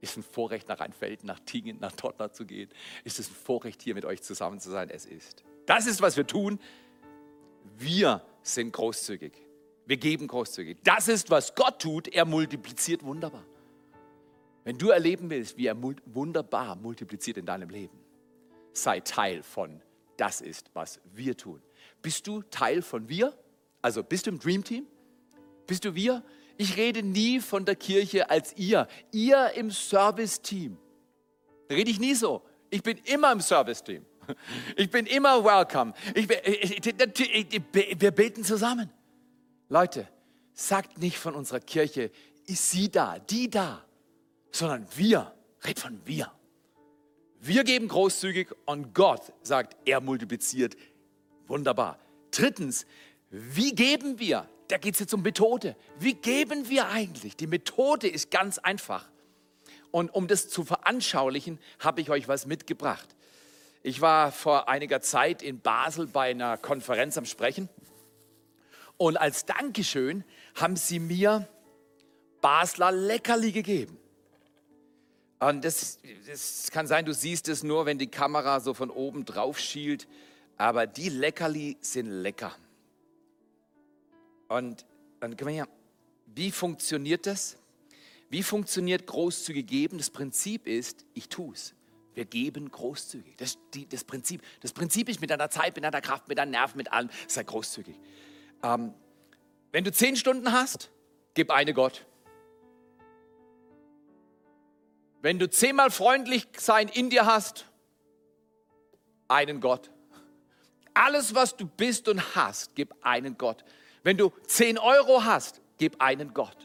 [0.01, 2.71] Ist es ein Vorrecht, nach Rheinfelden, nach Tingen, nach Tottenham zu gehen?
[3.05, 4.91] Ist es ein Vorrecht, hier mit euch zusammen zu sein?
[4.91, 5.45] Es ist.
[5.67, 6.59] Das ist, was wir tun.
[7.79, 9.33] Wir sind großzügig.
[9.87, 10.79] Wir geben großzügig.
[10.83, 12.09] Das ist, was Gott tut.
[12.09, 13.45] Er multipliziert wunderbar.
[14.65, 17.99] Wenn du erleben willst, wie er wunderbar multipliziert in deinem Leben,
[18.73, 19.83] sei Teil von
[20.17, 21.61] das ist, was wir tun.
[22.01, 23.37] Bist du Teil von wir?
[23.81, 24.87] Also bist du im Dream Team?
[25.67, 26.23] Bist du wir?
[26.57, 28.87] Ich rede nie von der Kirche als ihr.
[29.11, 30.77] Ihr im Service-Team.
[31.69, 32.43] Da rede ich nie so.
[32.71, 34.05] Ich bin immer im Service-Team.
[34.77, 35.93] Ich bin immer welcome.
[36.15, 37.63] Ich, ich, ich, ich,
[38.01, 38.89] wir beten zusammen.
[39.69, 40.09] Leute,
[40.55, 42.11] sagt nicht von unserer Kirche,
[42.47, 43.85] ist sie da, die da,
[44.51, 45.35] sondern wir.
[45.65, 46.31] Red von wir.
[47.41, 50.77] Wir geben großzügig und Gott sagt, er multipliziert
[51.47, 51.99] wunderbar.
[52.31, 52.87] Drittens,
[53.31, 54.49] wie geben wir?
[54.73, 55.77] Da geht es jetzt um Methode.
[55.99, 57.37] Wie geben wir eigentlich?
[57.37, 59.07] Die Methode ist ganz einfach.
[59.91, 63.07] Und um das zu veranschaulichen, habe ich euch was mitgebracht.
[63.83, 67.69] Ich war vor einiger Zeit in Basel bei einer Konferenz am Sprechen.
[68.97, 70.25] Und als Dankeschön
[70.55, 71.47] haben sie mir
[72.41, 73.99] Basler Leckerli gegeben.
[75.39, 79.27] Und das, das kann sein, du siehst es nur, wenn die Kamera so von oben
[79.27, 80.09] drauf schielt.
[80.57, 82.57] Aber die Leckerli sind lecker.
[84.53, 84.85] Und
[85.21, 85.69] dann können wir hier,
[86.27, 87.57] wie funktioniert das?
[88.29, 89.97] Wie funktioniert großzügig geben?
[89.97, 91.75] Das Prinzip ist, ich tue es.
[92.15, 93.35] Wir geben großzügig.
[93.39, 94.43] Das, die, das, Prinzip.
[94.61, 97.45] das Prinzip ist mit deiner Zeit, mit deiner Kraft, mit deinen Nerven, mit allem, sei
[97.45, 97.99] großzügig.
[98.63, 98.93] Ähm,
[99.71, 100.91] wenn du zehn Stunden hast,
[101.33, 102.05] gib eine Gott.
[105.23, 107.65] Wenn du zehnmal freundlich sein in dir hast,
[109.29, 109.91] einen Gott.
[110.93, 113.65] Alles, was du bist und hast, gib einen Gott.
[114.03, 116.57] Wenn du 10 Euro hast, gib einen Gott.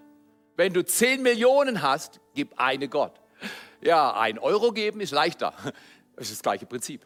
[0.56, 3.20] Wenn du 10 Millionen hast, gib einen Gott.
[3.82, 5.54] Ja, ein Euro geben ist leichter.
[6.16, 7.06] Das ist das gleiche Prinzip.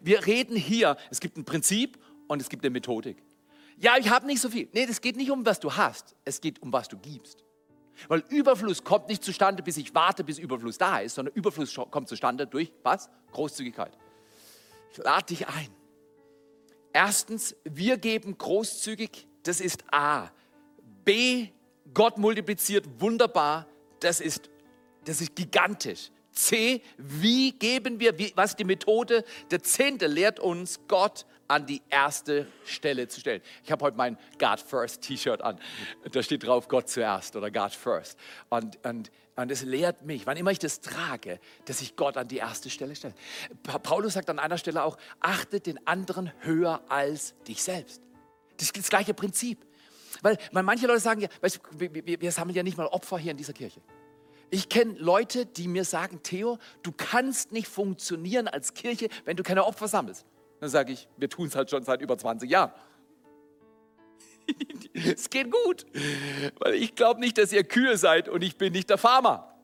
[0.00, 3.22] Wir reden hier, es gibt ein Prinzip und es gibt eine Methodik.
[3.76, 4.70] Ja, ich habe nicht so viel.
[4.72, 6.16] Nee, es geht nicht um, was du hast.
[6.24, 7.44] Es geht um, was du gibst.
[8.08, 12.08] Weil Überfluss kommt nicht zustande, bis ich warte, bis Überfluss da ist, sondern Überfluss kommt
[12.08, 13.10] zustande durch was?
[13.32, 13.96] Großzügigkeit.
[14.92, 15.68] Ich lade dich ein.
[16.92, 20.30] Erstens, wir geben großzügig, das ist A.
[21.04, 21.48] B,
[21.94, 23.66] Gott multipliziert wunderbar,
[24.00, 24.50] das ist,
[25.04, 26.10] das ist gigantisch.
[26.32, 29.24] C, wie geben wir, wie, was die Methode?
[29.50, 33.40] Der Zehnte lehrt uns, Gott an die erste Stelle zu stellen.
[33.64, 35.58] Ich habe heute mein God First T-Shirt an.
[36.12, 38.18] Da steht drauf Gott zuerst oder God First.
[38.50, 42.28] Und, und, und es lehrt mich, wann immer ich das trage, dass ich Gott an
[42.28, 43.14] die erste Stelle stelle.
[43.62, 48.02] Pa- Paulus sagt an einer Stelle auch, achte den anderen höher als dich selbst.
[48.58, 49.64] Das ist das gleiche Prinzip.
[50.22, 53.30] Weil, weil manche Leute sagen ja, weißt, wir, wir sammeln ja nicht mal Opfer hier
[53.30, 53.80] in dieser Kirche.
[54.50, 59.42] Ich kenne Leute, die mir sagen, Theo, du kannst nicht funktionieren als Kirche, wenn du
[59.42, 60.24] keine Opfer sammelst.
[60.60, 62.72] Dann sage ich, wir tun es halt schon seit über 20 Jahren.
[64.94, 65.86] es geht gut,
[66.58, 69.54] weil ich glaube nicht, dass ihr Kühe seid und ich bin nicht der Farmer.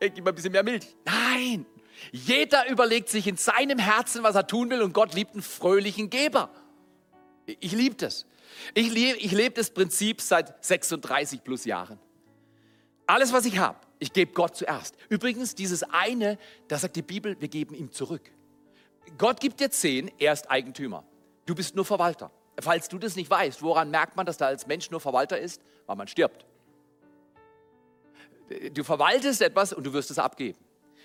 [0.00, 0.96] Hey, gib mal ein bisschen mehr Milch.
[1.04, 1.66] Nein,
[2.12, 6.10] jeder überlegt sich in seinem Herzen, was er tun will und Gott liebt einen fröhlichen
[6.10, 6.50] Geber.
[7.46, 8.26] Ich liebe das.
[8.74, 11.98] Ich lebe ich lebe das Prinzip seit 36 plus Jahren.
[13.06, 14.94] Alles, was ich habe, ich gebe Gott zuerst.
[15.08, 16.38] Übrigens, dieses eine,
[16.68, 18.30] da sagt die Bibel, wir geben ihm zurück.
[19.16, 21.04] Gott gibt dir zehn, er ist Eigentümer.
[21.46, 22.30] Du bist nur Verwalter.
[22.60, 25.62] Falls du das nicht weißt, woran merkt man, dass da als Mensch nur Verwalter ist?
[25.86, 26.44] Weil man stirbt.
[28.72, 30.58] Du verwaltest etwas und du wirst es abgeben.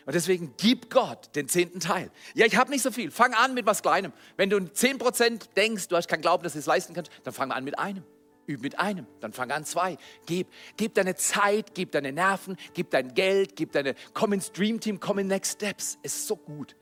[0.05, 2.11] Und deswegen gib Gott den zehnten Teil.
[2.33, 3.09] Ja, ich habe nicht so viel.
[3.09, 4.11] Fang an mit was Kleinem.
[4.35, 7.51] Wenn du 10% denkst, du hast keinen Glauben, dass du es leisten kannst, dann fang
[7.51, 8.03] an mit einem.
[8.45, 9.97] Üb mit einem, dann fang an zwei.
[10.25, 14.81] Gib, gib deine Zeit, gib deine Nerven, gib dein Geld, gib deine, komm ins Dream
[14.81, 15.97] Team, komm in Next Steps.
[16.03, 16.75] Ist so gut.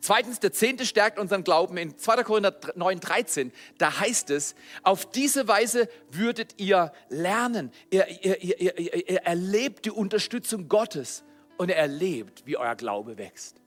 [0.00, 1.76] Zweitens, der Zehnte stärkt unseren Glauben.
[1.76, 2.24] In 2.
[2.24, 7.70] Korinther 9, 13, da heißt es, auf diese Weise würdet ihr lernen.
[7.90, 11.24] Ihr, ihr, ihr, ihr erlebt die Unterstützung Gottes
[11.60, 13.60] und erlebt, wie euer Glaube wächst.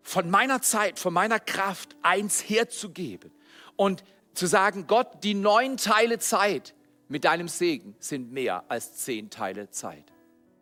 [0.00, 3.30] Von meiner Zeit, von meiner Kraft eins herzugeben
[3.76, 4.02] und
[4.32, 6.74] zu sagen, Gott, die neun Teile Zeit
[7.08, 10.10] mit deinem Segen sind mehr als zehn Teile Zeit.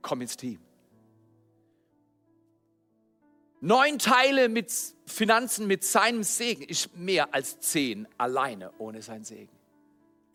[0.02, 0.58] Komm ins Team.
[3.60, 4.72] Neun Teile mit
[5.06, 9.55] Finanzen, mit seinem Segen ist mehr als zehn alleine ohne seinen Segen.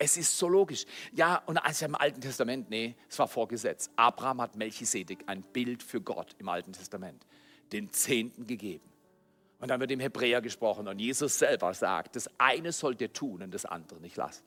[0.04, 0.84] Es ist so logisch.
[1.12, 3.88] Ja, und als im Alten Testament, nee, es war vorgesetzt.
[3.94, 7.24] Abraham hat Melchisedek, ein Bild für Gott im Alten Testament,
[7.70, 8.82] den Zehnten gegeben.
[9.60, 13.42] Und dann wird im Hebräer gesprochen und Jesus selber sagt, das eine sollt ihr tun
[13.44, 14.42] und das andere nicht lassen.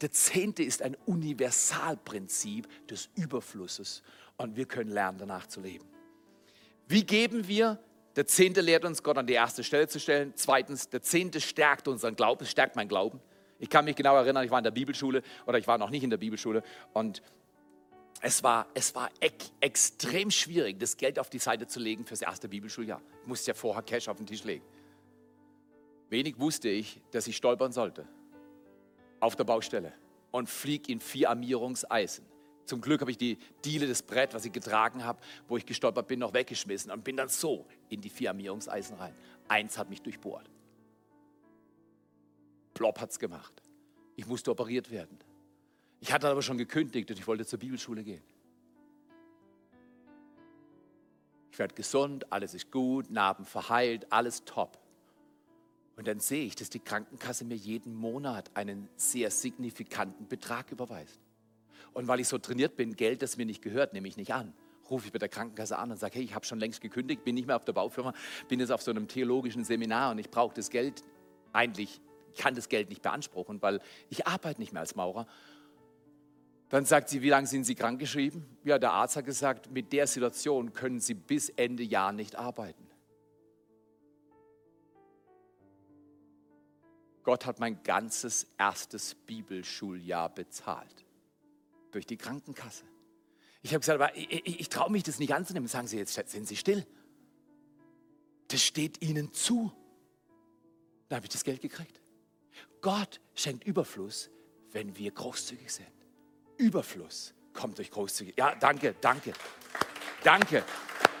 [0.00, 4.02] Der Zehnte ist ein Universalprinzip des Überflusses
[4.38, 5.86] und wir können lernen, danach zu leben.
[6.88, 7.78] Wie geben wir?
[8.16, 10.32] Der Zehnte lehrt uns, Gott an die erste Stelle zu stellen.
[10.36, 13.20] Zweitens, der Zehnte stärkt unseren Glauben, stärkt meinen Glauben.
[13.60, 16.02] Ich kann mich genau erinnern, ich war in der Bibelschule oder ich war noch nicht
[16.02, 16.62] in der Bibelschule
[16.94, 17.22] und
[18.22, 22.22] es war, es war ek, extrem schwierig, das Geld auf die Seite zu legen fürs
[22.22, 23.00] erste Bibelschuljahr.
[23.22, 24.64] Ich musste ja vorher Cash auf den Tisch legen.
[26.08, 28.06] Wenig wusste ich, dass ich stolpern sollte
[29.20, 29.92] auf der Baustelle
[30.30, 32.24] und flieg in vier Armierungseisen.
[32.64, 36.06] Zum Glück habe ich die Diele, das Brett, was ich getragen habe, wo ich gestolpert
[36.06, 39.14] bin, noch weggeschmissen und bin dann so in die vier Armierungseisen rein.
[39.48, 40.48] Eins hat mich durchbohrt.
[42.74, 43.62] Plopp es gemacht.
[44.16, 45.18] Ich musste operiert werden.
[46.00, 48.22] Ich hatte aber schon gekündigt und ich wollte zur Bibelschule gehen.
[51.52, 54.78] Ich werde gesund, alles ist gut, Narben verheilt, alles top.
[55.96, 61.20] Und dann sehe ich, dass die Krankenkasse mir jeden Monat einen sehr signifikanten Betrag überweist.
[61.92, 64.54] Und weil ich so trainiert bin, Geld, das mir nicht gehört, nehme ich nicht an.
[64.88, 67.34] Rufe ich bei der Krankenkasse an und sage, hey, ich habe schon längst gekündigt, bin
[67.34, 68.14] nicht mehr auf der Baufirma,
[68.48, 71.02] bin jetzt auf so einem theologischen Seminar und ich brauche das Geld.
[71.52, 72.00] Eigentlich
[72.36, 75.26] kann das Geld nicht beanspruchen, weil ich arbeite nicht mehr als Maurer.
[76.70, 78.46] Dann sagt sie, wie lange sind Sie krankgeschrieben?
[78.62, 82.86] Ja, der Arzt hat gesagt, mit der Situation können Sie bis Ende Jahr nicht arbeiten.
[87.24, 91.04] Gott hat mein ganzes erstes Bibelschuljahr bezahlt.
[91.90, 92.84] Durch die Krankenkasse.
[93.62, 95.68] Ich habe gesagt, aber ich, ich, ich traue mich das nicht anzunehmen.
[95.68, 96.86] Sagen Sie jetzt, sind Sie still.
[98.48, 99.72] Das steht Ihnen zu.
[101.08, 102.00] Da habe ich das Geld gekriegt.
[102.80, 104.30] Gott schenkt Überfluss,
[104.72, 105.86] wenn wir großzügig sind.
[106.56, 108.34] Überfluss, Kommt euch großzügig.
[108.36, 109.32] Ja, danke, danke,
[110.22, 110.64] danke.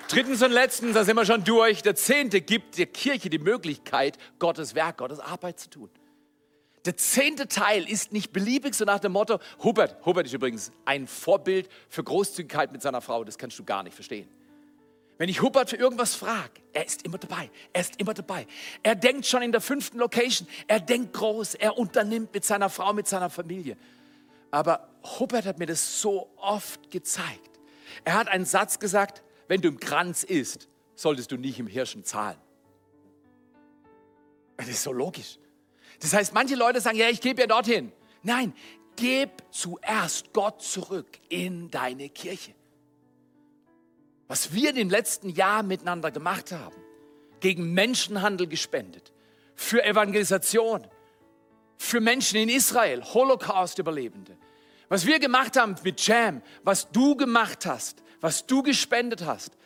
[0.08, 1.82] Drittens und letztens, da sind wir schon durch.
[1.82, 5.90] Der Zehnte gibt der Kirche die Möglichkeit, Gottes Werk, Gottes Arbeit zu tun.
[6.84, 11.06] Der zehnte Teil ist nicht beliebig, so nach dem Motto, Hubert, Hubert ist übrigens ein
[11.06, 14.28] Vorbild für Großzügigkeit mit seiner Frau, das kannst du gar nicht verstehen.
[15.20, 18.46] Wenn ich Hubert für irgendwas frage, er ist immer dabei, er ist immer dabei.
[18.82, 22.94] Er denkt schon in der fünften Location, er denkt groß, er unternimmt mit seiner Frau,
[22.94, 23.76] mit seiner Familie.
[24.50, 27.50] Aber Hubert hat mir das so oft gezeigt.
[28.02, 32.02] Er hat einen Satz gesagt, wenn du im Kranz isst, solltest du nicht im Hirschen
[32.02, 32.38] zahlen.
[34.56, 35.38] Das ist so logisch.
[36.00, 37.92] Das heißt, manche Leute sagen, ja, ich gebe ja dorthin.
[38.22, 38.54] Nein,
[38.96, 42.54] gib zuerst Gott zurück in deine Kirche.
[44.30, 46.76] Was wir in den letzten Jahren miteinander gemacht haben,
[47.40, 49.12] gegen Menschenhandel gespendet,
[49.56, 50.86] für Evangelisation,
[51.76, 54.38] für Menschen in Israel, Holocaust-Überlebende.
[54.88, 59.58] Was wir gemacht haben mit Jam, was du gemacht hast, was du gespendet hast.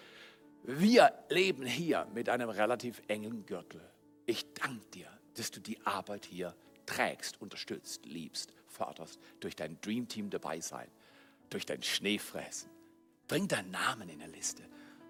[0.62, 3.82] Wir leben hier mit einem relativ engen Gürtel.
[4.24, 6.54] Ich danke dir, dass du die Arbeit hier
[6.86, 10.88] trägst, unterstützt, liebst, förderst, durch dein Dream Team dabei sein,
[11.50, 12.73] durch dein Schneefräsen.
[13.34, 14.62] Bring deinen Namen in der Liste.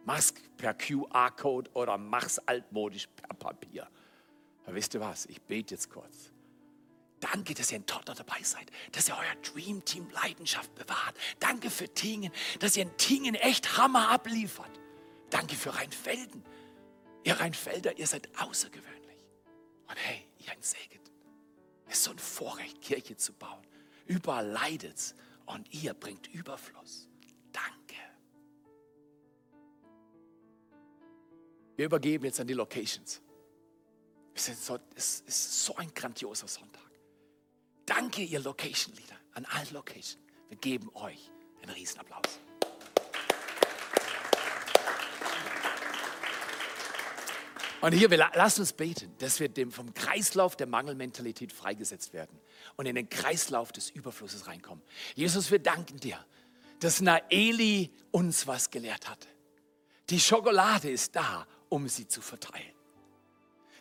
[0.06, 3.86] Mach's per QR-Code oder mach's altmodisch per Papier.
[4.64, 5.26] Aber wisst ihr was?
[5.26, 6.32] Ich bete jetzt kurz.
[7.20, 11.14] Danke, dass ihr in Totter dabei seid, dass ihr euer Dream Team Leidenschaft bewahrt.
[11.38, 14.80] Danke für Tingen, dass ihr in Tingen echt Hammer abliefert.
[15.28, 16.42] Danke für Rheinfelden.
[17.24, 19.26] Ihr Rheinfelder, ihr seid außergewöhnlich.
[19.86, 20.98] Und hey, ihr ein Segen.
[21.88, 23.66] Es ist so ein Vorrecht, Kirche zu bauen.
[24.06, 25.14] Überall leidet's
[25.44, 27.10] und ihr bringt Überfluss.
[31.76, 33.20] Wir übergeben jetzt an die Locations.
[34.34, 36.82] Es ist so, ein grandioser Sonntag.
[37.86, 40.18] Danke, ihr Location Leader, an allen Locations.
[40.48, 41.30] Wir geben euch
[41.62, 42.40] einen Riesenapplaus.
[47.80, 52.40] Und hier, lasst uns beten, dass wir dem, vom Kreislauf der Mangelmentalität freigesetzt werden
[52.76, 54.82] und in den Kreislauf des Überflusses reinkommen.
[55.14, 56.24] Jesus, wir danken dir,
[56.80, 59.28] dass Naeli uns was gelehrt hat.
[60.08, 62.72] Die Schokolade ist da, um sie zu verteilen.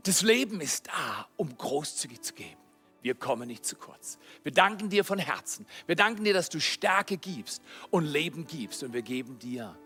[0.02, 2.60] Das Leben ist da, um großzügig zu geben.
[3.04, 4.18] Wir kommen nicht zu kurz.
[4.42, 5.68] Wir danken dir von Herzen.
[5.86, 7.62] Wir danken dir, dass du Stärke gibst
[7.92, 8.82] und Leben gibst.
[8.82, 9.78] Und wir geben dir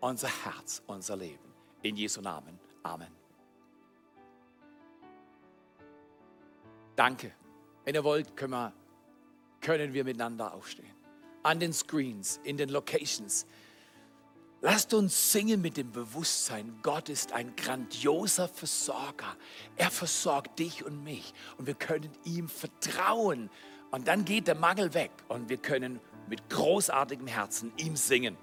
[0.00, 1.50] unser Herz, unser Leben.
[1.80, 2.60] In Jesu Namen.
[2.82, 3.10] Amen.
[6.94, 7.32] Danke.
[7.86, 8.74] Wenn ihr wollt, können wir,
[9.62, 10.94] können wir miteinander aufstehen.
[11.42, 13.46] An den Screens, in den Locations.
[14.62, 19.36] Lasst uns singen mit dem Bewusstsein, Gott ist ein grandioser Versorger.
[19.76, 23.50] Er versorgt dich und mich und wir können ihm vertrauen.
[23.90, 28.36] Und dann geht der Mangel weg und wir können mit großartigem Herzen ihm singen.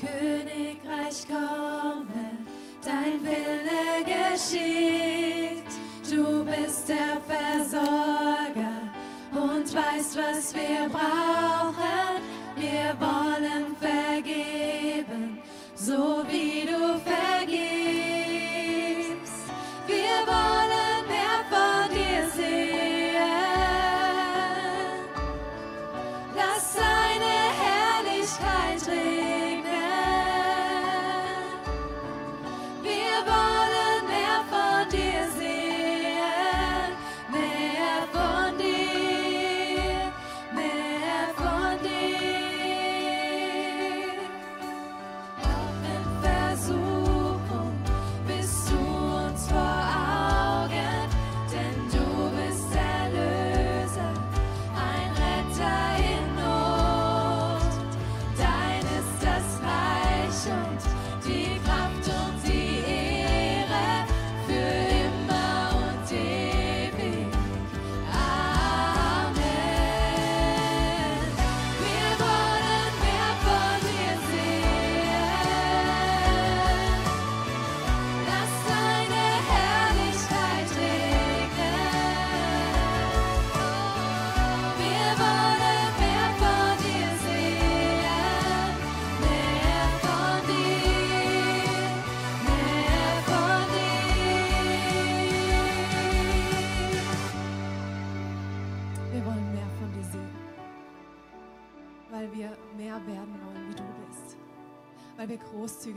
[0.00, 2.38] Königreich komme,
[2.84, 5.62] dein Wille geschieht.
[6.10, 8.23] Du bist der Versorger
[10.54, 12.13] wir brauchen.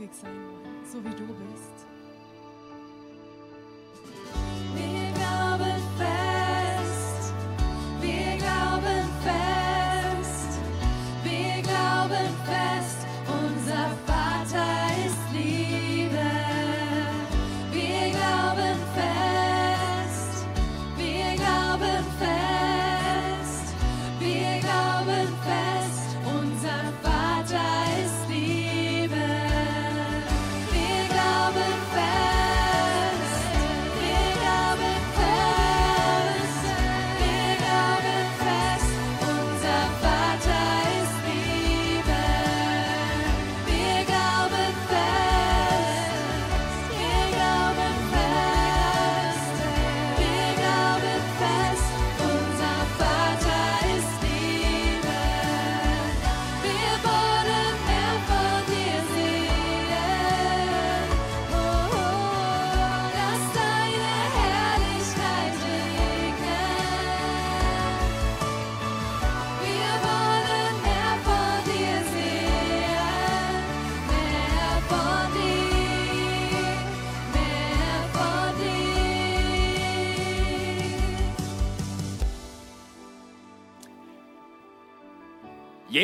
[0.08, 0.84] Großzügig sein wollen,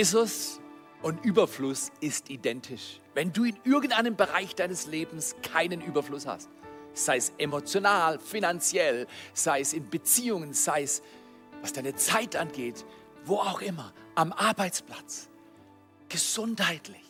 [0.05, 0.61] Jesus
[1.01, 3.01] und Überfluss ist identisch.
[3.15, 6.51] Wenn du in irgendeinem Bereich deines Lebens keinen Überfluss hast,
[6.93, 11.01] sei es emotional, finanziell, sei es in Beziehungen, sei es
[11.63, 12.85] was deine Zeit angeht,
[13.25, 15.31] wo auch immer, am Arbeitsplatz,
[16.11, 17.01] gesundheitlich.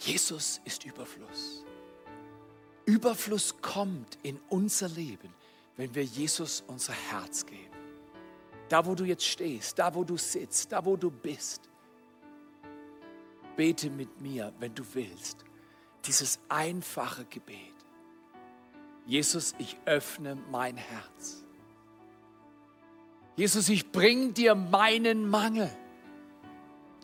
[0.00, 1.64] Jesus ist Überfluss.
[2.84, 5.32] Überfluss kommt in unser Leben,
[5.76, 7.69] wenn wir Jesus unser Herz geben.
[8.70, 11.68] Da, wo du jetzt stehst, da, wo du sitzt, da, wo du bist,
[13.56, 15.44] bete mit mir, wenn du willst,
[16.04, 17.74] dieses einfache Gebet.
[19.06, 21.44] Jesus, ich öffne mein Herz.
[23.34, 25.68] Jesus, ich bring dir meinen Mangel.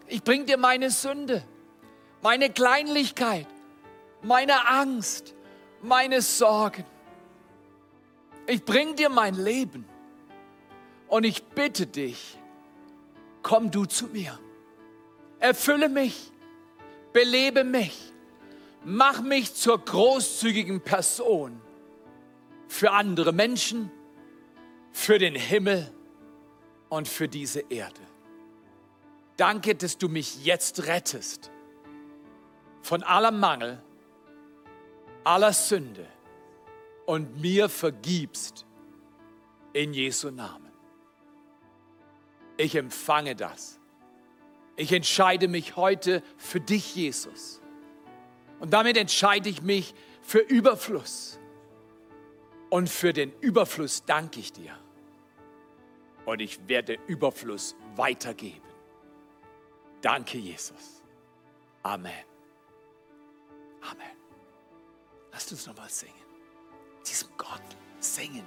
[0.06, 1.42] Ich bring dir meine Sünde,
[2.22, 3.48] meine Kleinlichkeit,
[4.22, 5.34] meine Angst,
[5.82, 6.84] meine Sorgen.
[8.46, 9.84] Ich bring dir mein Leben
[11.08, 12.38] und ich bitte dich,
[13.42, 14.38] komm du zu mir.
[15.38, 16.32] Erfülle mich,
[17.12, 18.12] belebe mich,
[18.84, 21.60] mach mich zur großzügigen Person
[22.68, 23.90] für andere Menschen,
[24.92, 25.92] für den Himmel
[26.88, 28.00] und für diese Erde.
[29.36, 31.50] Danke, dass du mich jetzt rettest
[32.80, 33.82] von allem Mangel,
[35.24, 36.06] aller Sünde
[37.04, 38.64] und mir vergibst
[39.72, 40.65] in Jesu Namen.
[42.56, 43.78] Ich empfange das.
[44.76, 47.60] Ich entscheide mich heute für dich, Jesus.
[48.60, 51.38] Und damit entscheide ich mich für Überfluss.
[52.70, 54.76] Und für den Überfluss danke ich dir.
[56.24, 58.66] Und ich werde Überfluss weitergeben.
[60.02, 61.02] Danke, Jesus.
[61.82, 62.24] Amen.
[63.82, 64.16] Amen.
[65.32, 66.14] Lasst uns nochmal singen.
[67.06, 67.62] Diesem Gott
[68.00, 68.44] singen,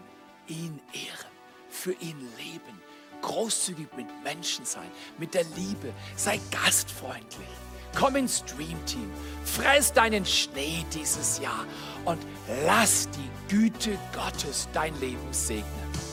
[0.47, 1.31] ihn ehren,
[1.69, 2.81] für ihn leben,
[3.21, 7.47] großzügig mit Menschen sein, mit der Liebe, sei gastfreundlich.
[7.97, 9.11] Komm ins Dreamteam,
[9.43, 11.65] fress deinen Schnee dieses Jahr
[12.05, 12.19] und
[12.65, 16.08] lass die Güte Gottes dein Leben segnen.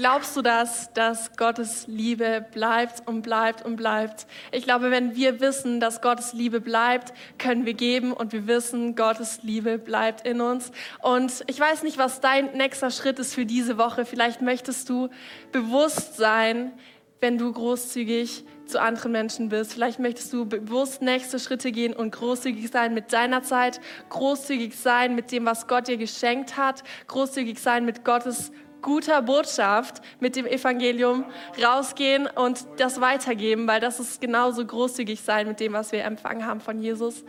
[0.00, 4.26] Glaubst du das, dass Gottes Liebe bleibt und bleibt und bleibt?
[4.50, 8.96] Ich glaube, wenn wir wissen, dass Gottes Liebe bleibt, können wir geben und wir wissen,
[8.96, 10.72] Gottes Liebe bleibt in uns.
[11.02, 14.06] Und ich weiß nicht, was dein nächster Schritt ist für diese Woche.
[14.06, 15.10] Vielleicht möchtest du
[15.52, 16.72] bewusst sein,
[17.20, 19.74] wenn du großzügig zu anderen Menschen bist.
[19.74, 25.14] Vielleicht möchtest du bewusst nächste Schritte gehen und großzügig sein mit deiner Zeit, großzügig sein
[25.14, 28.50] mit dem, was Gott dir geschenkt hat, großzügig sein mit Gottes
[28.82, 31.24] guter Botschaft, mit dem Evangelium
[31.62, 36.46] rausgehen und das weitergeben, weil das ist genauso großzügig sein mit dem, was wir empfangen
[36.46, 37.24] haben von Jesus.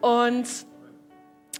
[0.00, 0.46] Und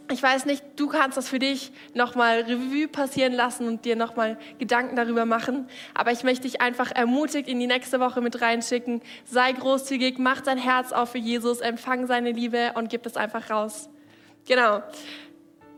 [0.08, 4.38] ich weiß nicht, du kannst das für dich nochmal Revue passieren lassen und dir nochmal
[4.58, 5.68] Gedanken darüber machen.
[5.94, 9.02] Aber ich möchte dich einfach ermutigt in die nächste Woche mit reinschicken.
[9.24, 13.50] Sei großzügig, mach dein Herz auf für Jesus, empfang seine Liebe und gib es einfach
[13.50, 13.88] raus.
[14.46, 14.82] Genau.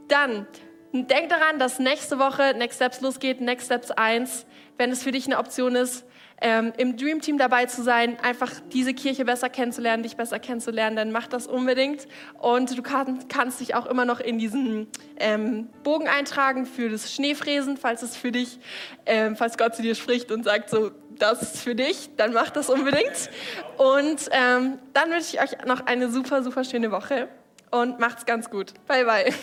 [0.09, 0.47] Dann
[0.93, 4.47] denk daran, dass nächste Woche Next Steps losgeht, Next Steps 1,
[4.77, 6.05] wenn es für dich eine Option ist,
[6.41, 10.97] ähm, im Dream Team dabei zu sein, einfach diese Kirche besser kennenzulernen, dich besser kennenzulernen,
[10.97, 12.07] dann mach das unbedingt.
[12.39, 14.87] Und du kann, kannst dich auch immer noch in diesen
[15.19, 18.61] ähm, Bogen eintragen für das Schneefräsen, falls es für dich,
[19.07, 22.51] ähm, falls Gott zu dir spricht und sagt so, das ist für dich, dann mach
[22.51, 23.31] das unbedingt.
[23.77, 27.29] Und ähm, dann wünsche ich euch noch eine super, super schöne Woche
[27.71, 28.75] und macht's ganz gut.
[28.87, 29.35] Bye, bye.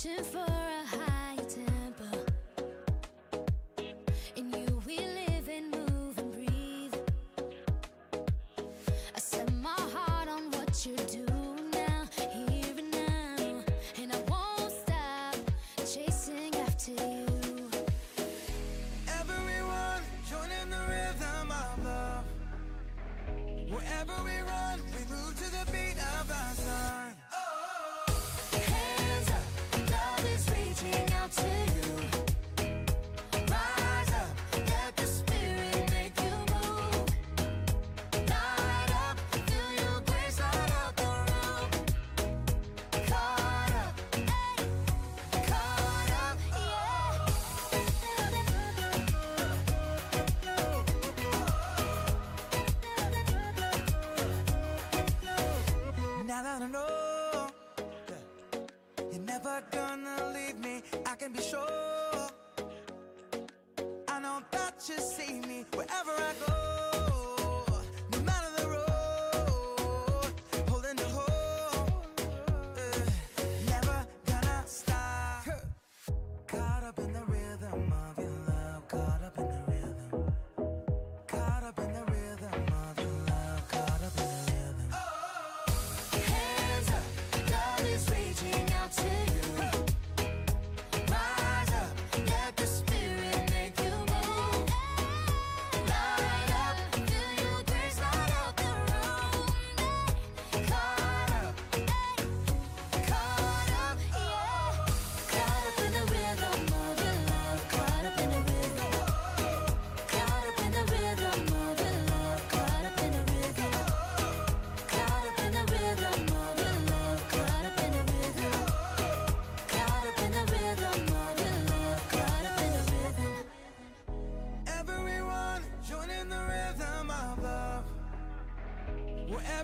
[0.00, 0.47] 是否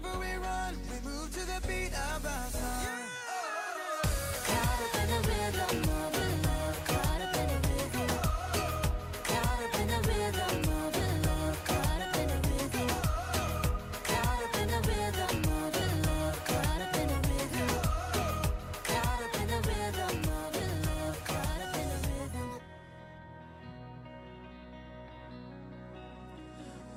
[0.04, 2.86] wherever we run, we move to the beat of our song.
[4.46, 7.54] Caught up in the rhythm of the love, caught up in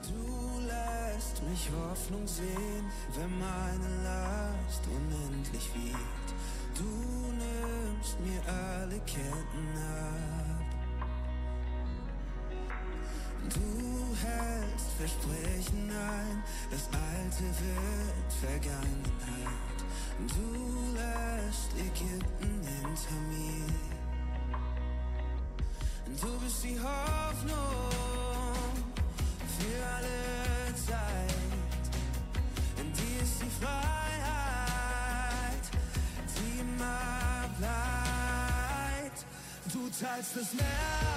[0.07, 2.76] Du lässt mich Hoffnung sehen
[3.17, 6.27] wenn meine Last unendlich wird.
[6.75, 6.83] Du
[7.41, 10.67] nimmst mir alle Ketten ab.
[13.53, 19.77] Du hältst Versprechen ein, das Alte wird Vergangenheit.
[20.19, 23.67] Du lässt Ägypten hinter mir.
[26.21, 27.53] Du bist die Hoffnung
[29.59, 30.26] für alle.
[40.17, 41.16] lights the smell.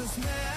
[0.00, 0.49] this man